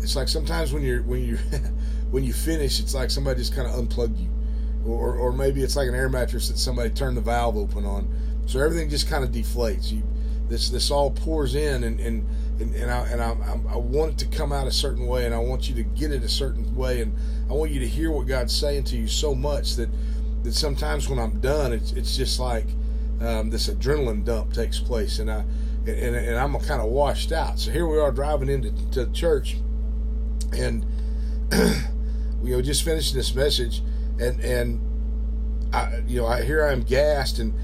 it's 0.00 0.16
like 0.16 0.28
sometimes 0.28 0.72
when 0.72 0.82
you're 0.82 1.02
when 1.02 1.24
you 1.24 1.36
when 2.10 2.24
you 2.24 2.32
finish, 2.32 2.80
it's 2.80 2.94
like 2.94 3.10
somebody 3.10 3.38
just 3.38 3.54
kind 3.54 3.68
of 3.68 3.74
unplugged 3.74 4.18
you, 4.18 4.30
or 4.84 5.14
or 5.14 5.32
maybe 5.32 5.62
it's 5.62 5.76
like 5.76 5.88
an 5.88 5.94
air 5.94 6.08
mattress 6.08 6.48
that 6.48 6.58
somebody 6.58 6.90
turned 6.90 7.16
the 7.16 7.20
valve 7.20 7.56
open 7.56 7.84
on, 7.84 8.08
so 8.46 8.60
everything 8.60 8.88
just 8.88 9.08
kind 9.08 9.24
of 9.24 9.30
deflates. 9.30 9.92
You 9.92 10.02
this 10.48 10.68
this 10.68 10.90
all 10.90 11.10
pours 11.10 11.54
in, 11.54 11.84
and 11.84 12.00
and 12.00 12.26
and, 12.60 12.74
and 12.74 12.90
I 12.90 13.06
and 13.08 13.22
I, 13.22 13.30
I 13.72 13.76
want 13.76 14.12
it 14.12 14.18
to 14.18 14.36
come 14.36 14.52
out 14.52 14.66
a 14.66 14.72
certain 14.72 15.06
way, 15.06 15.26
and 15.26 15.34
I 15.34 15.38
want 15.38 15.68
you 15.68 15.74
to 15.76 15.82
get 15.82 16.12
it 16.12 16.22
a 16.22 16.28
certain 16.28 16.74
way, 16.74 17.00
and 17.00 17.16
I 17.48 17.52
want 17.52 17.70
you 17.70 17.80
to 17.80 17.86
hear 17.86 18.10
what 18.10 18.26
God's 18.26 18.54
saying 18.54 18.84
to 18.84 18.96
you 18.96 19.06
so 19.06 19.34
much 19.34 19.76
that 19.76 19.88
that 20.42 20.54
sometimes 20.54 21.08
when 21.08 21.18
I'm 21.18 21.40
done, 21.40 21.72
it's 21.72 21.92
it's 21.92 22.16
just 22.16 22.40
like 22.40 22.66
um, 23.20 23.50
this 23.50 23.68
adrenaline 23.68 24.24
dump 24.24 24.52
takes 24.52 24.78
place, 24.78 25.18
and 25.18 25.30
I 25.30 25.44
and, 25.86 26.16
and 26.16 26.36
I'm 26.36 26.58
kind 26.60 26.80
of 26.80 26.88
washed 26.88 27.32
out. 27.32 27.58
So 27.58 27.70
here 27.70 27.86
we 27.86 27.98
are 27.98 28.12
driving 28.12 28.48
into 28.48 28.72
to 28.92 29.10
church, 29.12 29.56
and 30.52 30.84
you 32.42 32.56
know 32.56 32.62
just 32.62 32.82
finishing 32.82 33.16
this 33.16 33.34
message, 33.34 33.82
and 34.18 34.40
and 34.40 34.80
I 35.72 36.02
you 36.06 36.20
know 36.20 36.26
I 36.26 36.42
here 36.42 36.64
I 36.64 36.72
am 36.72 36.82
gassed, 36.82 37.38
and 37.38 37.54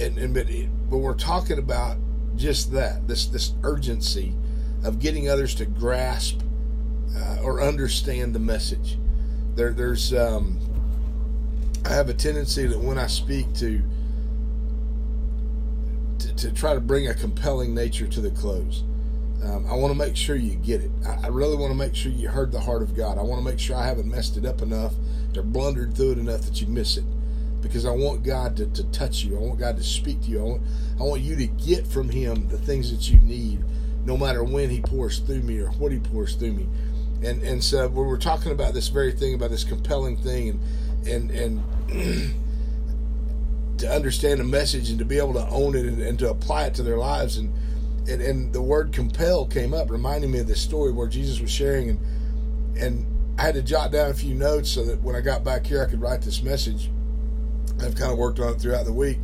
and, 0.00 0.18
and 0.18 0.34
but, 0.34 0.46
but 0.90 0.98
we're 0.98 1.14
talking 1.14 1.58
about 1.58 1.98
just 2.36 2.72
that 2.72 3.06
this 3.06 3.26
this 3.26 3.54
urgency 3.62 4.34
of 4.84 4.98
getting 4.98 5.28
others 5.28 5.54
to 5.56 5.66
grasp 5.66 6.40
uh, 7.16 7.38
or 7.42 7.62
understand 7.62 8.34
the 8.34 8.38
message. 8.38 8.98
There 9.54 9.72
there's 9.72 10.12
um, 10.12 10.58
I 11.84 11.90
have 11.90 12.08
a 12.08 12.14
tendency 12.14 12.66
that 12.66 12.78
when 12.78 12.98
I 12.98 13.06
speak 13.06 13.52
to 13.54 13.82
to, 16.40 16.52
try 16.52 16.74
to 16.74 16.80
bring 16.80 17.08
a 17.08 17.14
compelling 17.14 17.74
nature 17.74 18.06
to 18.06 18.20
the 18.20 18.30
close. 18.30 18.82
Um, 19.42 19.66
I 19.66 19.74
want 19.74 19.92
to 19.92 19.98
make 19.98 20.16
sure 20.16 20.36
you 20.36 20.54
get 20.56 20.82
it. 20.82 20.90
I, 21.06 21.24
I 21.24 21.26
really 21.28 21.56
want 21.56 21.70
to 21.70 21.76
make 21.76 21.94
sure 21.94 22.12
you 22.12 22.28
heard 22.28 22.52
the 22.52 22.60
heart 22.60 22.82
of 22.82 22.96
God. 22.96 23.18
I 23.18 23.22
want 23.22 23.42
to 23.42 23.50
make 23.50 23.58
sure 23.58 23.76
I 23.76 23.86
haven't 23.86 24.10
messed 24.10 24.36
it 24.36 24.44
up 24.44 24.62
enough 24.62 24.94
or 25.36 25.42
blundered 25.42 25.94
through 25.94 26.12
it 26.12 26.18
enough 26.18 26.42
that 26.42 26.60
you 26.60 26.66
miss 26.66 26.96
it. 26.96 27.04
Because 27.62 27.84
I 27.84 27.90
want 27.90 28.22
God 28.22 28.56
to, 28.56 28.66
to 28.66 28.84
touch 28.84 29.24
you. 29.24 29.36
I 29.36 29.40
want 29.40 29.60
God 29.60 29.76
to 29.76 29.82
speak 29.82 30.22
to 30.22 30.28
you. 30.28 30.40
I 30.40 30.42
want, 30.42 30.62
I 30.98 31.02
want 31.02 31.20
you 31.22 31.36
to 31.36 31.46
get 31.46 31.86
from 31.86 32.08
Him 32.08 32.48
the 32.48 32.58
things 32.58 32.90
that 32.90 33.10
you 33.10 33.18
need, 33.20 33.62
no 34.06 34.16
matter 34.16 34.42
when 34.42 34.70
He 34.70 34.80
pours 34.80 35.18
through 35.18 35.42
me 35.42 35.58
or 35.58 35.68
what 35.72 35.92
He 35.92 35.98
pours 35.98 36.36
through 36.36 36.52
me. 36.52 36.66
And 37.22 37.42
and 37.42 37.62
so 37.62 37.86
when 37.88 38.06
we're 38.06 38.16
talking 38.16 38.50
about 38.50 38.72
this 38.72 38.88
very 38.88 39.12
thing, 39.12 39.34
about 39.34 39.50
this 39.50 39.64
compelling 39.64 40.16
thing, 40.16 40.58
and 41.06 41.30
and 41.30 41.62
and 41.90 42.34
to 43.80 43.90
understand 43.90 44.40
the 44.40 44.44
message 44.44 44.90
and 44.90 44.98
to 44.98 45.04
be 45.04 45.18
able 45.18 45.34
to 45.34 45.46
own 45.48 45.74
it 45.74 45.84
and, 45.86 46.00
and 46.00 46.18
to 46.18 46.30
apply 46.30 46.66
it 46.66 46.74
to 46.74 46.82
their 46.82 46.98
lives. 46.98 47.36
And, 47.36 47.52
and 48.08 48.22
and 48.22 48.52
the 48.52 48.62
word 48.62 48.92
compel 48.92 49.46
came 49.46 49.74
up 49.74 49.90
reminding 49.90 50.30
me 50.30 50.38
of 50.40 50.46
this 50.46 50.60
story 50.60 50.92
where 50.92 51.08
jesus 51.08 51.40
was 51.40 51.50
sharing. 51.50 51.90
And 51.90 51.98
and 52.78 53.06
i 53.38 53.42
had 53.42 53.54
to 53.54 53.62
jot 53.62 53.92
down 53.92 54.10
a 54.10 54.14
few 54.14 54.34
notes 54.34 54.70
so 54.70 54.84
that 54.84 55.02
when 55.02 55.16
i 55.16 55.20
got 55.20 55.44
back 55.44 55.66
here 55.66 55.82
i 55.82 55.90
could 55.90 56.00
write 56.00 56.22
this 56.22 56.42
message. 56.42 56.90
I've 57.82 57.94
kind 57.94 58.12
of 58.12 58.18
worked 58.18 58.38
on 58.40 58.52
it 58.52 58.60
throughout 58.60 58.84
the 58.84 58.92
week 58.92 59.18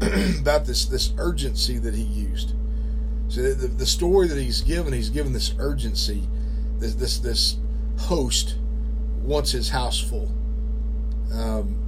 about 0.40 0.66
this 0.66 0.86
this 0.86 1.12
urgency 1.18 1.78
that 1.78 1.94
he 1.94 2.02
used. 2.02 2.54
So 3.28 3.42
the, 3.42 3.68
the 3.68 3.86
story 3.86 4.28
that 4.28 4.38
he's 4.38 4.60
given 4.60 4.92
he's 4.92 5.10
given 5.10 5.32
this 5.32 5.54
urgency 5.58 6.28
this 6.78 6.94
this 6.94 7.18
this 7.18 7.56
host 7.98 8.56
wants 9.22 9.52
his 9.52 9.70
house 9.70 10.00
full. 10.00 10.30
Um, 11.32 11.83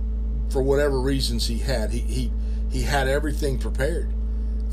for 0.51 0.63
whatever 0.63 1.01
reasons 1.01 1.47
he 1.47 1.59
had. 1.59 1.91
He 1.91 2.01
he 2.01 2.33
he 2.71 2.83
had 2.83 3.09
everything 3.09 3.59
prepared, 3.59 4.13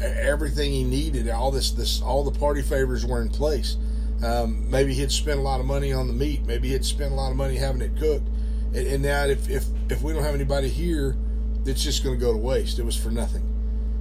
everything 0.02 0.72
he 0.72 0.84
needed. 0.84 1.30
All 1.30 1.52
this 1.52 1.72
this 1.72 2.02
all 2.02 2.24
the 2.24 2.38
party 2.38 2.62
favors 2.62 3.06
were 3.06 3.22
in 3.22 3.30
place. 3.30 3.78
Um, 4.24 4.70
maybe 4.70 4.94
he'd 4.94 5.12
spent 5.12 5.40
a 5.40 5.44
lot 5.44 5.60
of 5.60 5.66
money 5.66 5.92
on 5.92 6.08
the 6.08 6.14
meat. 6.14 6.46
Maybe 6.46 6.70
he'd 6.70 6.86
spent 6.86 7.12
a 7.12 7.16
lot 7.16 7.32
of 7.32 7.38
money 7.38 7.58
having 7.58 7.82
it 7.82 7.98
cooked. 7.98 8.28
And, 8.74 8.88
and 8.88 9.04
now 9.04 9.26
if, 9.26 9.50
if 9.50 9.66
if 9.90 10.02
we 10.02 10.14
don't 10.14 10.24
have 10.24 10.36
anybody 10.36 10.70
here, 10.70 11.18
it's 11.66 11.84
just 11.84 12.04
going 12.04 12.18
to 12.18 12.22
go 12.24 12.32
to 12.32 12.38
waste. 12.38 12.80
It 12.80 12.86
was 12.86 12.96
for 12.96 13.10
nothing. 13.10 13.50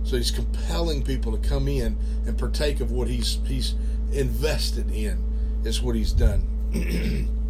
So 0.04 0.16
he's 0.16 0.30
compelling 0.30 1.02
people 1.02 1.36
to 1.36 1.48
come 1.48 1.68
in 1.68 1.96
and 2.26 2.36
partake 2.38 2.80
of 2.80 2.90
what 2.90 3.08
he's 3.08 3.38
he's 3.46 3.74
invested 4.12 4.90
in. 4.90 5.22
Is 5.64 5.80
what 5.80 5.94
he's 5.94 6.12
done. 6.12 6.48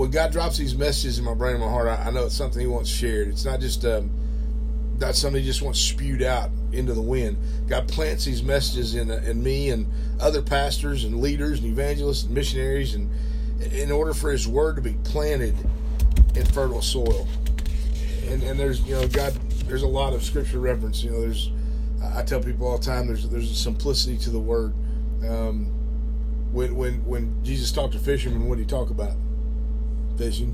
when 0.00 0.10
God 0.10 0.32
drops 0.32 0.56
these 0.56 0.74
messages 0.74 1.18
in 1.18 1.26
my 1.26 1.34
brain 1.34 1.56
and 1.56 1.62
my 1.62 1.68
heart, 1.68 1.86
I, 1.86 2.04
I 2.06 2.10
know 2.10 2.24
it's 2.24 2.34
something 2.34 2.58
He 2.58 2.66
wants 2.66 2.88
shared. 2.88 3.28
It's 3.28 3.44
not 3.44 3.60
just 3.60 3.84
um, 3.84 4.10
not 4.98 5.14
something 5.14 5.42
He 5.42 5.46
just 5.46 5.60
wants 5.60 5.78
spewed 5.78 6.22
out 6.22 6.48
into 6.72 6.94
the 6.94 7.02
wind. 7.02 7.36
God 7.68 7.86
plants 7.86 8.24
these 8.24 8.42
messages 8.42 8.94
in 8.94 9.10
in 9.10 9.42
me 9.42 9.68
and 9.68 9.86
other 10.18 10.40
pastors 10.40 11.04
and 11.04 11.20
leaders 11.20 11.60
and 11.60 11.70
evangelists 11.70 12.24
and 12.24 12.32
missionaries, 12.32 12.94
and 12.94 13.10
in 13.74 13.92
order 13.92 14.14
for 14.14 14.30
His 14.30 14.48
word 14.48 14.76
to 14.76 14.82
be 14.82 14.94
planted 15.04 15.54
in 16.34 16.46
fertile 16.46 16.80
soil. 16.80 17.28
And 18.26 18.42
and 18.42 18.58
there's 18.58 18.80
you 18.88 18.94
know 18.94 19.06
God 19.06 19.34
there's 19.66 19.82
a 19.82 19.86
lot 19.86 20.14
of 20.14 20.24
scripture 20.24 20.60
reference. 20.60 21.04
You 21.04 21.10
know 21.10 21.20
there's 21.20 21.50
I 22.14 22.22
tell 22.22 22.40
people 22.40 22.66
all 22.66 22.78
the 22.78 22.86
time 22.86 23.06
there's 23.06 23.28
there's 23.28 23.50
a 23.50 23.54
simplicity 23.54 24.16
to 24.16 24.30
the 24.30 24.40
word. 24.40 24.72
Um, 25.28 25.66
when 26.52 26.74
when 26.74 27.04
when 27.04 27.44
Jesus 27.44 27.70
talked 27.70 27.92
to 27.92 27.98
fishermen, 27.98 28.48
what 28.48 28.56
did 28.56 28.62
he 28.62 28.66
talk 28.66 28.88
about? 28.88 29.12
Fishing. 30.20 30.52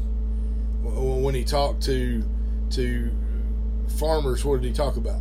When 0.84 1.34
he 1.34 1.42
talked 1.42 1.82
to 1.84 2.22
to 2.70 3.10
farmers, 3.98 4.44
what 4.44 4.62
did 4.62 4.68
he 4.68 4.72
talk 4.72 4.96
about? 4.96 5.20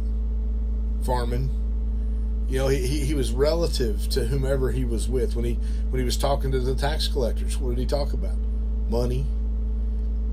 Farming. 1.04 1.50
You 2.48 2.60
know, 2.60 2.68
he, 2.68 2.86
he, 2.86 3.00
he 3.00 3.14
was 3.16 3.32
relative 3.32 4.08
to 4.10 4.26
whomever 4.26 4.72
he 4.72 4.86
was 4.86 5.10
with. 5.10 5.36
When 5.36 5.46
he 5.46 5.54
when 5.90 6.00
he 6.00 6.06
was 6.06 6.16
talking 6.16 6.52
to 6.52 6.60
the 6.60 6.76
tax 6.76 7.08
collectors, 7.08 7.58
what 7.58 7.70
did 7.72 7.80
he 7.80 7.88
talk 7.88 8.14
about? 8.14 8.38
Money. 8.88 9.26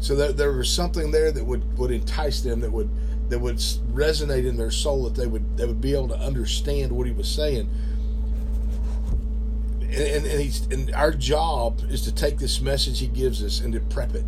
So 0.01 0.15
that 0.17 0.37
there 0.37 0.53
was 0.53 0.71
something 0.71 1.11
there 1.11 1.33
that 1.33 1.45
would, 1.45 1.79
would 1.79 1.91
entice 1.91 2.43
them, 2.43 2.61
that 2.61 2.71
would 2.71 2.91
that 3.31 3.39
would 3.39 3.57
resonate 3.57 4.47
in 4.47 4.59
their 4.59 4.71
soul, 4.71 5.05
that 5.05 5.15
they 5.15 5.27
would 5.27 5.57
they 5.57 5.65
would 5.65 5.81
be 5.81 5.95
able 5.95 6.09
to 6.09 6.19
understand 6.19 6.93
what 6.93 7.07
he 7.07 7.13
was 7.15 7.29
saying 7.29 7.71
and, 9.95 10.27
and, 10.27 10.41
he's 10.41 10.67
and 10.67 10.95
our 10.95 11.11
job 11.11 11.83
is 11.91 12.03
to 12.03 12.15
take 12.15 12.39
this 12.39 12.61
message 12.61 12.99
he 13.01 13.07
gives 13.07 13.43
us 13.43 13.61
and 13.61 13.73
to 13.75 13.81
prep 13.81 14.15
it 14.15 14.25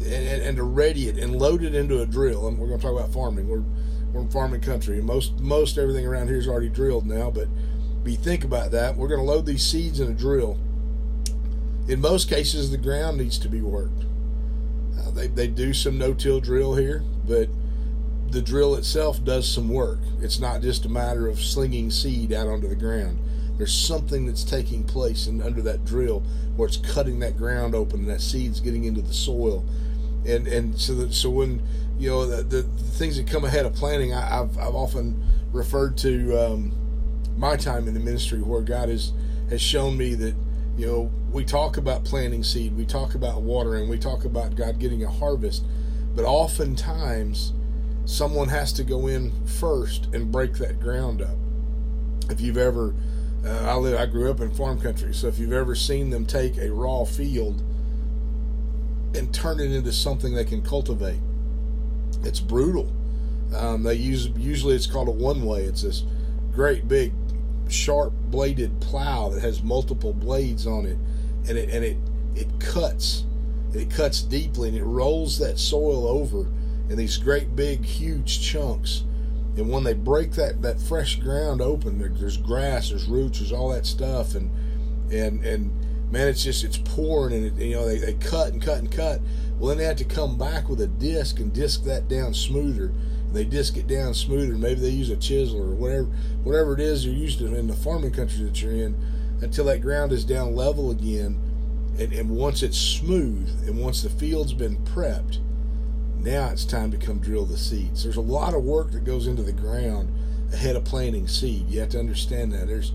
and, 0.00 0.42
and, 0.42 0.56
to 0.56 0.62
ready 0.62 1.08
it 1.08 1.16
and 1.18 1.38
load 1.38 1.62
it 1.62 1.74
into 1.74 2.00
a 2.00 2.06
drill. 2.06 2.48
And 2.48 2.58
we're 2.58 2.68
going 2.68 2.80
to 2.80 2.86
talk 2.86 2.96
about 2.96 3.12
farming. 3.12 3.48
We're 3.48 3.64
we're 4.12 4.22
in 4.22 4.30
farming 4.30 4.62
country, 4.62 4.98
and 4.98 5.06
most 5.06 5.38
most 5.40 5.78
everything 5.78 6.06
around 6.06 6.28
here 6.28 6.38
is 6.38 6.48
already 6.48 6.68
drilled 6.68 7.06
now. 7.06 7.30
But 7.30 7.48
we 8.04 8.16
think 8.16 8.42
about 8.42 8.70
that. 8.72 8.96
We're 8.96 9.08
going 9.08 9.20
to 9.20 9.26
load 9.26 9.46
these 9.46 9.64
seeds 9.64 10.00
in 10.00 10.10
a 10.10 10.14
drill. 10.14 10.58
In 11.88 12.00
most 12.00 12.28
cases, 12.28 12.70
the 12.70 12.78
ground 12.78 13.18
needs 13.18 13.38
to 13.38 13.48
be 13.48 13.60
worked. 13.60 14.04
Uh, 14.98 15.10
they 15.10 15.26
they 15.26 15.46
do 15.46 15.72
some 15.74 15.98
no-till 15.98 16.40
drill 16.40 16.74
here, 16.74 17.04
but 17.26 17.48
the 18.30 18.42
drill 18.42 18.74
itself 18.74 19.22
does 19.24 19.48
some 19.48 19.68
work. 19.68 20.00
It's 20.20 20.40
not 20.40 20.62
just 20.62 20.84
a 20.84 20.88
matter 20.88 21.28
of 21.28 21.40
slinging 21.40 21.90
seed 21.90 22.32
out 22.32 22.48
onto 22.48 22.68
the 22.68 22.76
ground 22.76 23.18
there's 23.58 23.74
something 23.74 24.24
that's 24.24 24.44
taking 24.44 24.84
place 24.84 25.26
in, 25.26 25.42
under 25.42 25.60
that 25.62 25.84
drill 25.84 26.20
where 26.56 26.68
it's 26.68 26.76
cutting 26.76 27.18
that 27.18 27.36
ground 27.36 27.74
open 27.74 28.00
and 28.00 28.08
that 28.08 28.20
seed's 28.20 28.60
getting 28.60 28.84
into 28.84 29.02
the 29.02 29.12
soil. 29.12 29.64
And 30.24 30.46
and 30.46 30.78
so 30.78 30.94
that, 30.94 31.12
so 31.12 31.28
when 31.28 31.60
you 31.98 32.08
know 32.08 32.24
the, 32.24 32.42
the, 32.42 32.62
the, 32.62 32.84
things 32.84 33.16
that 33.16 33.26
come 33.26 33.44
ahead 33.44 33.66
of 33.66 33.74
planting, 33.74 34.14
I, 34.14 34.20
have 34.20 34.56
I've 34.58 34.74
often 34.74 35.22
referred 35.52 35.96
to 35.98 36.36
um, 36.38 36.72
my 37.36 37.56
time 37.56 37.88
in 37.88 37.94
the 37.94 38.00
ministry 38.00 38.40
where 38.40 38.62
God 38.62 38.88
has 38.88 39.12
has 39.50 39.60
shown 39.60 39.96
me 39.96 40.14
that 40.14 40.34
you 40.76 40.86
know 40.86 41.10
we 41.32 41.44
talk 41.44 41.76
about 41.76 42.04
planting 42.04 42.42
seed, 42.42 42.76
we 42.76 42.86
talk 42.86 43.14
about 43.14 43.42
watering, 43.42 43.88
we 43.88 43.98
talk 43.98 44.24
about 44.24 44.54
God 44.54 44.78
getting 44.78 45.04
a 45.04 45.10
harvest, 45.10 45.64
but 46.14 46.24
oftentimes 46.24 47.52
someone 48.04 48.48
has 48.48 48.72
to 48.72 48.84
go 48.84 49.06
in 49.06 49.32
first 49.46 50.06
and 50.12 50.30
break 50.32 50.54
that 50.54 50.80
ground 50.80 51.22
up. 51.22 51.36
If 52.30 52.40
you've 52.40 52.56
ever 52.56 52.94
uh, 53.44 53.70
I 53.70 53.74
live. 53.76 53.98
I 53.98 54.06
grew 54.06 54.30
up 54.30 54.40
in 54.40 54.50
farm 54.50 54.80
country, 54.80 55.14
so 55.14 55.28
if 55.28 55.38
you've 55.38 55.52
ever 55.52 55.74
seen 55.74 56.10
them 56.10 56.26
take 56.26 56.56
a 56.58 56.70
raw 56.72 57.04
field 57.04 57.62
and 59.14 59.32
turn 59.32 59.60
it 59.60 59.72
into 59.72 59.92
something 59.92 60.34
they 60.34 60.44
can 60.44 60.62
cultivate, 60.62 61.20
it's 62.24 62.40
brutal. 62.40 62.92
Um, 63.54 63.82
they 63.82 63.94
use 63.94 64.28
usually 64.36 64.74
it's 64.74 64.86
called 64.86 65.08
a 65.08 65.12
one 65.12 65.44
way. 65.44 65.62
It's 65.62 65.82
this 65.82 66.04
great 66.52 66.88
big 66.88 67.12
sharp 67.68 68.12
bladed 68.30 68.80
plow 68.80 69.28
that 69.28 69.40
has 69.40 69.62
multiple 69.62 70.12
blades 70.12 70.66
on 70.66 70.84
it, 70.84 70.98
and 71.48 71.56
it 71.56 71.70
and 71.70 71.84
it 71.84 71.96
it 72.34 72.48
cuts. 72.60 73.24
It 73.72 73.90
cuts 73.90 74.22
deeply 74.22 74.70
and 74.70 74.78
it 74.78 74.84
rolls 74.84 75.38
that 75.38 75.58
soil 75.58 76.06
over 76.06 76.48
in 76.88 76.96
these 76.96 77.18
great 77.18 77.54
big 77.54 77.84
huge 77.84 78.40
chunks 78.40 79.04
and 79.58 79.70
when 79.70 79.82
they 79.84 79.94
break 79.94 80.32
that, 80.32 80.62
that 80.62 80.80
fresh 80.80 81.16
ground 81.16 81.60
open, 81.60 81.98
there, 81.98 82.08
there's 82.08 82.36
grass, 82.36 82.90
there's 82.90 83.06
roots, 83.06 83.38
there's 83.38 83.52
all 83.52 83.70
that 83.70 83.86
stuff, 83.86 84.34
and 84.34 84.50
and 85.12 85.44
and 85.44 86.12
man, 86.12 86.28
it's 86.28 86.44
just 86.44 86.64
it's 86.64 86.78
pouring 86.78 87.34
and 87.34 87.46
it, 87.46 87.64
you 87.64 87.74
know 87.74 87.86
they, 87.86 87.98
they 87.98 88.14
cut 88.14 88.52
and 88.52 88.62
cut 88.62 88.78
and 88.78 88.90
cut. 88.90 89.20
Well, 89.58 89.68
then 89.68 89.78
they 89.78 89.84
have 89.84 89.96
to 89.96 90.04
come 90.04 90.38
back 90.38 90.68
with 90.68 90.80
a 90.80 90.86
disc 90.86 91.40
and 91.40 91.52
disc 91.52 91.84
that 91.84 92.08
down 92.08 92.34
smoother. 92.34 92.92
They 93.32 93.44
disc 93.44 93.76
it 93.76 93.86
down 93.86 94.14
smoother. 94.14 94.54
Maybe 94.54 94.80
they 94.80 94.90
use 94.90 95.10
a 95.10 95.16
chisel 95.16 95.60
or 95.60 95.74
whatever 95.74 96.04
whatever 96.44 96.74
it 96.74 96.80
is 96.80 97.04
you're 97.04 97.14
used 97.14 97.38
to 97.40 97.54
in 97.54 97.66
the 97.66 97.74
farming 97.74 98.12
country 98.12 98.44
that 98.44 98.62
you're 98.62 98.72
in 98.72 98.96
until 99.42 99.64
that 99.66 99.82
ground 99.82 100.12
is 100.12 100.24
down 100.24 100.54
level 100.54 100.90
again. 100.90 101.38
And, 101.98 102.12
and 102.12 102.30
once 102.30 102.62
it's 102.62 102.78
smooth 102.78 103.66
and 103.66 103.78
once 103.78 104.02
the 104.02 104.10
field's 104.10 104.52
been 104.52 104.76
prepped, 104.84 105.38
now 106.20 106.48
it's 106.50 106.64
time 106.64 106.90
to 106.90 106.96
come 106.96 107.18
drill 107.18 107.44
the 107.44 107.56
seeds. 107.56 108.02
There's 108.02 108.16
a 108.16 108.20
lot 108.20 108.54
of 108.54 108.64
work 108.64 108.90
that 108.92 109.04
goes 109.04 109.26
into 109.26 109.42
the 109.42 109.52
ground 109.52 110.12
ahead 110.52 110.76
of 110.76 110.84
planting 110.84 111.28
seed. 111.28 111.68
You 111.68 111.80
have 111.80 111.90
to 111.90 111.98
understand 111.98 112.52
that. 112.52 112.66
There's 112.66 112.92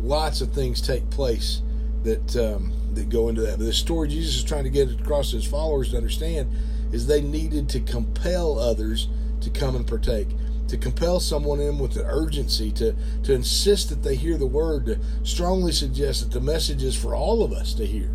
lots 0.00 0.40
of 0.40 0.52
things 0.52 0.80
take 0.80 1.08
place 1.10 1.62
that 2.02 2.36
um, 2.36 2.72
that 2.94 3.08
go 3.08 3.28
into 3.28 3.42
that. 3.42 3.58
But 3.58 3.64
the 3.64 3.72
story 3.72 4.08
Jesus 4.08 4.36
is 4.36 4.44
trying 4.44 4.64
to 4.64 4.70
get 4.70 4.90
across 4.90 5.30
to 5.30 5.36
his 5.36 5.46
followers 5.46 5.90
to 5.90 5.96
understand 5.96 6.50
is 6.92 7.06
they 7.06 7.22
needed 7.22 7.68
to 7.70 7.80
compel 7.80 8.58
others 8.58 9.08
to 9.40 9.50
come 9.50 9.74
and 9.74 9.86
partake, 9.86 10.28
to 10.68 10.76
compel 10.76 11.20
someone 11.20 11.60
in 11.60 11.78
with 11.78 11.94
the 11.94 12.04
urgency, 12.04 12.70
to 12.72 12.94
to 13.24 13.32
insist 13.32 13.88
that 13.90 14.02
they 14.02 14.16
hear 14.16 14.36
the 14.36 14.46
word, 14.46 14.86
to 14.86 14.98
strongly 15.24 15.72
suggest 15.72 16.22
that 16.22 16.32
the 16.32 16.44
message 16.44 16.82
is 16.82 16.96
for 16.96 17.14
all 17.14 17.42
of 17.42 17.52
us 17.52 17.74
to 17.74 17.86
hear. 17.86 18.10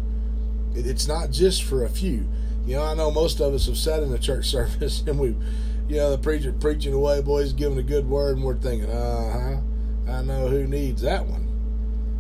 It, 0.75 0.85
it's 0.87 1.07
not 1.07 1.31
just 1.31 1.63
for 1.63 1.83
a 1.83 1.89
few. 1.89 2.27
You 2.67 2.75
know, 2.75 2.83
I 2.83 2.93
know 2.95 3.09
most 3.09 3.39
of 3.39 3.53
us 3.53 3.65
have 3.67 3.77
sat 3.77 4.03
in 4.03 4.11
a 4.11 4.19
church 4.19 4.45
service 4.51 5.01
and 5.07 5.17
we, 5.17 5.29
you 5.87 5.95
know, 5.95 6.11
the 6.11 6.17
preacher 6.17 6.51
preaching 6.51 6.93
away, 6.93 7.21
boys 7.21 7.53
giving 7.53 7.77
a 7.77 7.83
good 7.83 8.07
word, 8.07 8.35
and 8.35 8.45
we're 8.45 8.57
thinking, 8.57 8.89
uh 8.89 9.31
huh, 9.31 10.11
I 10.11 10.21
know 10.21 10.49
who 10.49 10.67
needs 10.67 11.01
that 11.01 11.25
one. 11.25 11.45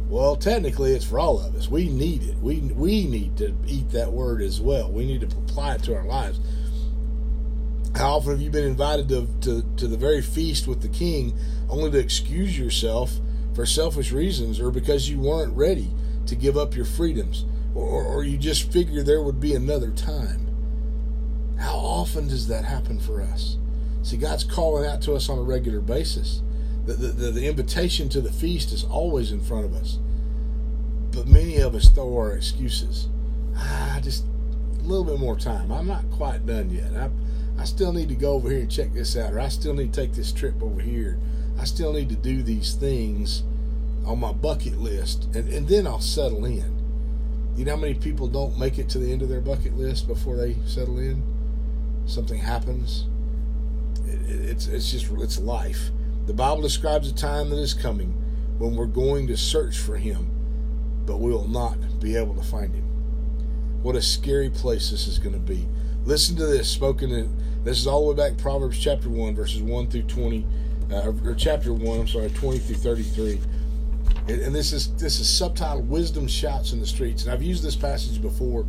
Well, 0.09 0.37
technically, 0.37 0.93
it's 0.93 1.03
for 1.03 1.19
all 1.19 1.37
of 1.41 1.53
us. 1.55 1.67
We 1.69 1.89
need 1.89 2.23
it. 2.23 2.37
We 2.37 2.61
we 2.61 3.05
need 3.07 3.35
to 3.37 3.53
eat 3.67 3.89
that 3.89 4.13
word 4.13 4.41
as 4.41 4.61
well. 4.61 4.89
We 4.89 5.05
need 5.05 5.19
to 5.19 5.27
apply 5.27 5.75
it 5.75 5.83
to 5.83 5.97
our 5.97 6.05
lives. 6.05 6.39
How 7.93 8.15
often 8.15 8.31
have 8.31 8.41
you 8.41 8.49
been 8.49 8.63
invited 8.63 9.09
to, 9.09 9.27
to, 9.41 9.65
to 9.77 9.87
the 9.87 9.97
very 9.97 10.21
feast 10.21 10.65
with 10.67 10.81
the 10.81 10.87
king 10.87 11.37
only 11.67 11.91
to 11.91 11.97
excuse 11.97 12.57
yourself 12.57 13.11
for 13.53 13.65
selfish 13.65 14.11
reasons 14.11 14.61
or 14.61 14.71
because 14.71 15.09
you 15.09 15.19
weren't 15.19 15.51
ready 15.57 15.89
to 16.27 16.35
give 16.35 16.57
up 16.57 16.75
your 16.75 16.85
freedoms 16.85 17.43
or, 17.77 18.03
or 18.03 18.23
you 18.23 18.37
just 18.37 18.71
figure 18.71 19.03
there 19.03 19.21
would 19.21 19.39
be 19.39 19.53
another 19.53 19.91
time? 19.91 20.47
How 21.59 21.77
often 21.77 22.27
does 22.27 22.47
that 22.47 22.65
happen 22.65 22.99
for 22.99 23.21
us? 23.21 23.57
See, 24.03 24.17
God's 24.17 24.43
calling 24.43 24.85
out 24.85 25.01
to 25.03 25.13
us 25.13 25.29
on 25.29 25.37
a 25.37 25.43
regular 25.43 25.81
basis. 25.81 26.41
The, 26.85 26.93
the, 26.93 27.31
the, 27.31 27.47
invitation 27.47 28.07
to 28.09 28.21
the 28.21 28.31
feast 28.31 28.71
is 28.71 28.85
always 28.85 29.31
in 29.31 29.41
front 29.41 29.65
of 29.65 29.73
us. 29.73 29.99
But 31.11 31.27
many 31.27 31.57
of 31.57 31.75
us 31.75 31.89
throw 31.89 32.15
our 32.15 32.31
excuses. 32.31 33.09
Ah, 33.55 33.99
just 34.01 34.23
a 34.79 34.83
little 34.83 35.03
bit 35.03 35.19
more 35.19 35.35
time. 35.37 35.71
I'm 35.71 35.87
not 35.87 36.09
quite 36.11 36.45
done 36.45 36.69
yet. 36.69 36.95
I, 36.95 37.09
I 37.59 37.65
still 37.65 37.91
need 37.91 38.07
to 38.09 38.15
go 38.15 38.33
over 38.33 38.49
here 38.49 38.61
and 38.61 38.71
check 38.71 38.93
this 38.93 39.17
out, 39.17 39.33
or 39.33 39.39
I 39.39 39.49
still 39.49 39.73
need 39.73 39.93
to 39.93 40.01
take 40.01 40.13
this 40.13 40.31
trip 40.31 40.61
over 40.61 40.79
here. 40.79 41.19
I 41.59 41.65
still 41.65 41.91
need 41.91 42.09
to 42.09 42.15
do 42.15 42.43
these 42.43 42.75
things 42.75 43.43
on 44.05 44.19
my 44.19 44.31
bucket 44.31 44.77
list, 44.77 45.25
and, 45.35 45.51
and 45.51 45.67
then 45.67 45.85
I'll 45.85 45.99
settle 45.99 46.45
in. 46.45 46.76
You 47.57 47.65
know 47.65 47.71
how 47.71 47.81
many 47.81 47.95
people 47.95 48.27
don't 48.27 48.59
make 48.59 48.77
it 48.77 48.87
to 48.89 48.99
the 48.99 49.11
end 49.11 49.23
of 49.23 49.29
their 49.29 49.41
bucket 49.41 49.75
list 49.75 50.07
before 50.07 50.35
they 50.35 50.57
settle 50.67 50.99
in? 50.99 51.23
Something 52.05 52.37
happens. 52.37 53.07
It, 54.05 54.29
it, 54.29 54.49
it's 54.49 54.67
it's 54.67 54.91
just 54.91 55.11
it's 55.13 55.39
life. 55.39 55.89
The 56.27 56.33
Bible 56.33 56.61
describes 56.61 57.09
a 57.09 57.15
time 57.15 57.49
that 57.49 57.57
is 57.57 57.73
coming 57.73 58.13
when 58.59 58.75
we're 58.75 58.85
going 58.85 59.25
to 59.27 59.35
search 59.35 59.79
for 59.79 59.97
him, 59.97 60.29
but 61.07 61.17
we 61.17 61.31
will 61.31 61.47
not 61.47 61.99
be 61.99 62.15
able 62.15 62.35
to 62.35 62.43
find 62.43 62.75
him. 62.75 62.85
What 63.81 63.95
a 63.95 64.03
scary 64.03 64.51
place 64.51 64.91
this 64.91 65.07
is 65.07 65.17
going 65.17 65.33
to 65.33 65.39
be. 65.39 65.67
Listen 66.05 66.35
to 66.35 66.45
this 66.45 66.69
spoken 66.69 67.11
in 67.11 67.35
this 67.63 67.79
is 67.79 67.87
all 67.87 68.05
the 68.05 68.13
way 68.13 68.29
back 68.29 68.37
Proverbs 68.37 68.79
chapter 68.79 69.09
1 69.09 69.33
verses 69.33 69.63
1 69.63 69.87
through 69.87 70.03
20 70.03 70.45
uh, 70.91 71.11
or 71.25 71.33
chapter 71.33 71.73
1, 71.73 71.99
I'm 71.99 72.07
sorry, 72.07 72.29
20 72.29 72.59
through 72.59 72.75
33. 72.75 73.39
And 74.27 74.53
this 74.53 74.73
is 74.73 74.93
this 74.95 75.19
is 75.19 75.27
subtitled 75.27 75.87
"Wisdom 75.87 76.27
Shouts 76.27 76.73
in 76.73 76.79
the 76.79 76.85
Streets." 76.85 77.23
And 77.23 77.31
I've 77.31 77.43
used 77.43 77.63
this 77.63 77.77
passage 77.77 78.21
before, 78.21 78.65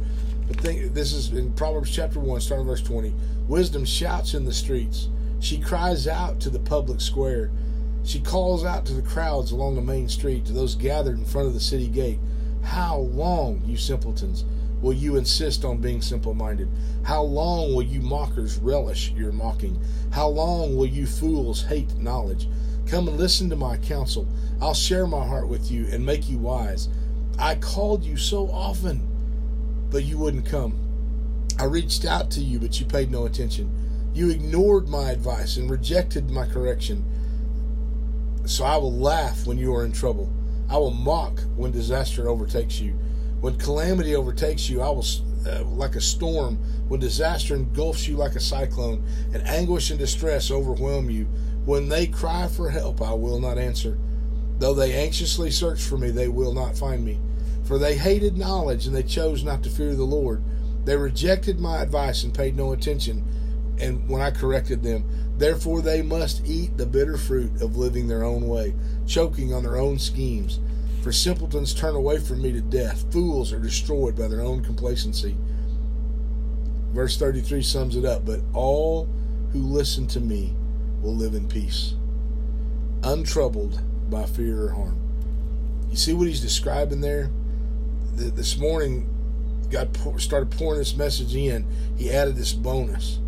but 0.47 0.61
think, 0.61 0.95
this 0.95 1.13
is 1.13 1.33
in 1.33 1.53
Proverbs 1.53 1.91
chapter 1.91 2.21
one, 2.21 2.41
starting 2.41 2.67
verse 2.67 2.83
twenty. 2.83 3.13
Wisdom 3.49 3.85
shouts 3.85 4.35
in 4.35 4.45
the 4.45 4.53
streets. 4.53 5.09
She 5.41 5.59
cries 5.59 6.07
out 6.07 6.39
to 6.41 6.51
the 6.51 6.61
public 6.61 7.01
square. 7.01 7.51
She 8.05 8.21
calls 8.21 8.65
out 8.65 8.87
to 8.87 8.95
the 8.95 9.03
crowds 9.03 9.51
along 9.51 9.75
the 9.75 9.83
main 9.83 10.09
street, 10.09 10.45
to 10.47 10.53
those 10.53 10.75
gathered 10.75 11.19
in 11.19 11.25
front 11.25 11.49
of 11.49 11.55
the 11.55 11.61
city 11.61 11.89
gate. 11.89 12.21
How 12.63 12.99
long, 12.99 13.63
you 13.67 13.77
simpletons, 13.77 14.45
will 14.81 14.93
you 14.93 15.17
insist 15.17 15.65
on 15.65 15.79
being 15.79 16.01
simple 16.01 16.35
minded? 16.35 16.69
How 17.03 17.23
long 17.23 17.75
will 17.75 17.83
you 17.83 18.01
mockers 18.01 18.59
relish 18.59 19.13
your 19.13 19.33
mocking? 19.33 19.79
How 20.11 20.29
long 20.29 20.77
will 20.77 20.87
you 20.87 21.07
fools 21.07 21.65
hate 21.65 21.97
knowledge? 21.99 22.49
Come 22.89 23.07
and 23.07 23.19
listen 23.19 23.51
to 23.51 23.57
my 23.57 23.77
counsel. 23.77 24.27
I'll 24.63 24.73
share 24.73 25.07
my 25.07 25.27
heart 25.27 25.47
with 25.47 25.71
you 25.71 25.87
and 25.93 26.05
make 26.05 26.29
you 26.29 26.39
wise. 26.39 26.89
I 27.39 27.55
called 27.57 28.03
you 28.03 28.17
so 28.17 28.49
often, 28.49 29.07
but 29.91 30.05
you 30.05 30.17
wouldn't 30.17 30.47
come. 30.47 30.75
I 31.59 31.65
reached 31.65 32.07
out 32.07 32.31
to 32.33 32.41
you, 32.41 32.59
but 32.59 32.81
you 32.81 32.87
paid 32.87 33.11
no 33.11 33.27
attention. 33.27 33.71
You 34.15 34.31
ignored 34.31 34.89
my 34.89 35.11
advice 35.11 35.59
and 35.59 35.69
rejected 35.69 36.31
my 36.31 36.47
correction. 36.47 37.05
So 38.47 38.65
I 38.65 38.79
will 38.79 38.97
laugh 38.97 39.47
when 39.47 39.59
you 39.59 39.75
are 39.75 39.85
in 39.85 39.93
trouble. 39.93 40.33
I 40.71 40.79
will 40.79 40.91
mock 40.91 41.41
when 41.57 41.73
disaster 41.73 42.27
overtakes 42.27 42.81
you. 42.81 42.99
When 43.43 43.59
calamity 43.59 44.17
overtakes 44.17 44.71
you, 44.71 44.81
I 44.81 44.89
will, 44.89 45.05
uh, 45.47 45.63
like 45.65 45.95
a 45.95 46.01
storm, 46.01 46.57
when 46.89 47.01
disaster 47.01 47.55
engulfs 47.55 48.09
you 48.09 48.17
like 48.17 48.35
a 48.35 48.41
cyclone, 48.41 49.05
and 49.35 49.47
anguish 49.47 49.91
and 49.91 49.99
distress 49.99 50.51
overwhelm 50.51 51.11
you. 51.11 51.29
When 51.69 51.91
they 51.91 52.07
cry 52.07 52.49
for 52.49 52.71
help, 52.71 53.03
I 53.03 53.13
will 53.13 53.39
not 53.39 53.59
answer. 53.59 53.99
Though 54.59 54.73
they 54.73 54.95
anxiously 54.95 55.51
search 55.51 55.83
for 55.83 55.99
me, 55.99 56.11
they 56.11 56.29
will 56.29 56.55
not 56.55 56.79
find 56.79 57.05
me. 57.05 57.21
For 57.65 57.77
they 57.77 57.95
hated 57.95 58.39
knowledge, 58.39 58.87
and 58.87 58.97
they 58.97 59.03
chose 59.03 59.45
not 59.45 59.63
to 59.65 59.69
fear 59.69 59.95
the 59.95 60.05
Lord. 60.05 60.43
They 60.87 60.97
rejected 60.97 61.61
my 61.61 61.83
advice 61.83 62.25
and 62.25 62.33
paid 62.33 62.57
no 62.57 62.73
attention 62.73 63.23
and 63.79 64.09
when 64.09 64.23
I 64.23 64.31
corrected 64.31 64.83
them. 64.83 65.05
Therefore, 65.37 65.83
they 65.83 66.01
must 66.01 66.47
eat 66.47 66.79
the 66.79 66.87
bitter 66.87 67.19
fruit 67.19 67.61
of 67.61 67.77
living 67.77 68.09
their 68.09 68.25
own 68.25 68.49
way, 68.49 68.75
choking 69.07 69.53
on 69.53 69.63
their 69.63 69.77
own 69.77 69.99
schemes. 69.99 70.61
For 71.03 71.13
simpletons 71.13 71.75
turn 71.75 71.95
away 71.95 72.19
from 72.19 72.41
me 72.41 72.51
to 72.53 72.63
death, 72.63 73.13
fools 73.13 73.53
are 73.53 73.61
destroyed 73.61 74.17
by 74.17 74.29
their 74.29 74.41
own 74.41 74.65
complacency. 74.65 75.37
Verse 76.95 77.19
33 77.19 77.63
sums 77.63 77.95
it 77.95 78.07
up 78.07 78.25
But 78.25 78.41
all 78.55 79.07
who 79.53 79.59
listen 79.59 80.07
to 80.07 80.21
me 80.21 80.55
will 81.03 81.15
live 81.15 81.35
in 81.35 81.49
peace, 81.49 81.95
untroubled 83.03 83.81
by 84.11 84.25
fear 84.25 84.65
or 84.65 84.71
harm. 84.71 85.01
You 85.91 85.97
see 85.97 86.13
what 86.13 86.27
he's 86.27 86.41
describing 86.41 87.01
there? 87.01 87.31
This 88.15 88.59
morning, 88.59 89.09
God 89.71 89.97
started 90.21 90.51
pouring 90.51 90.81
this 90.81 90.97
message 90.97 91.35
in. 91.35 91.67
He 91.97 92.11
added 92.11 92.37
this 92.37 92.53
bonus 92.53 93.21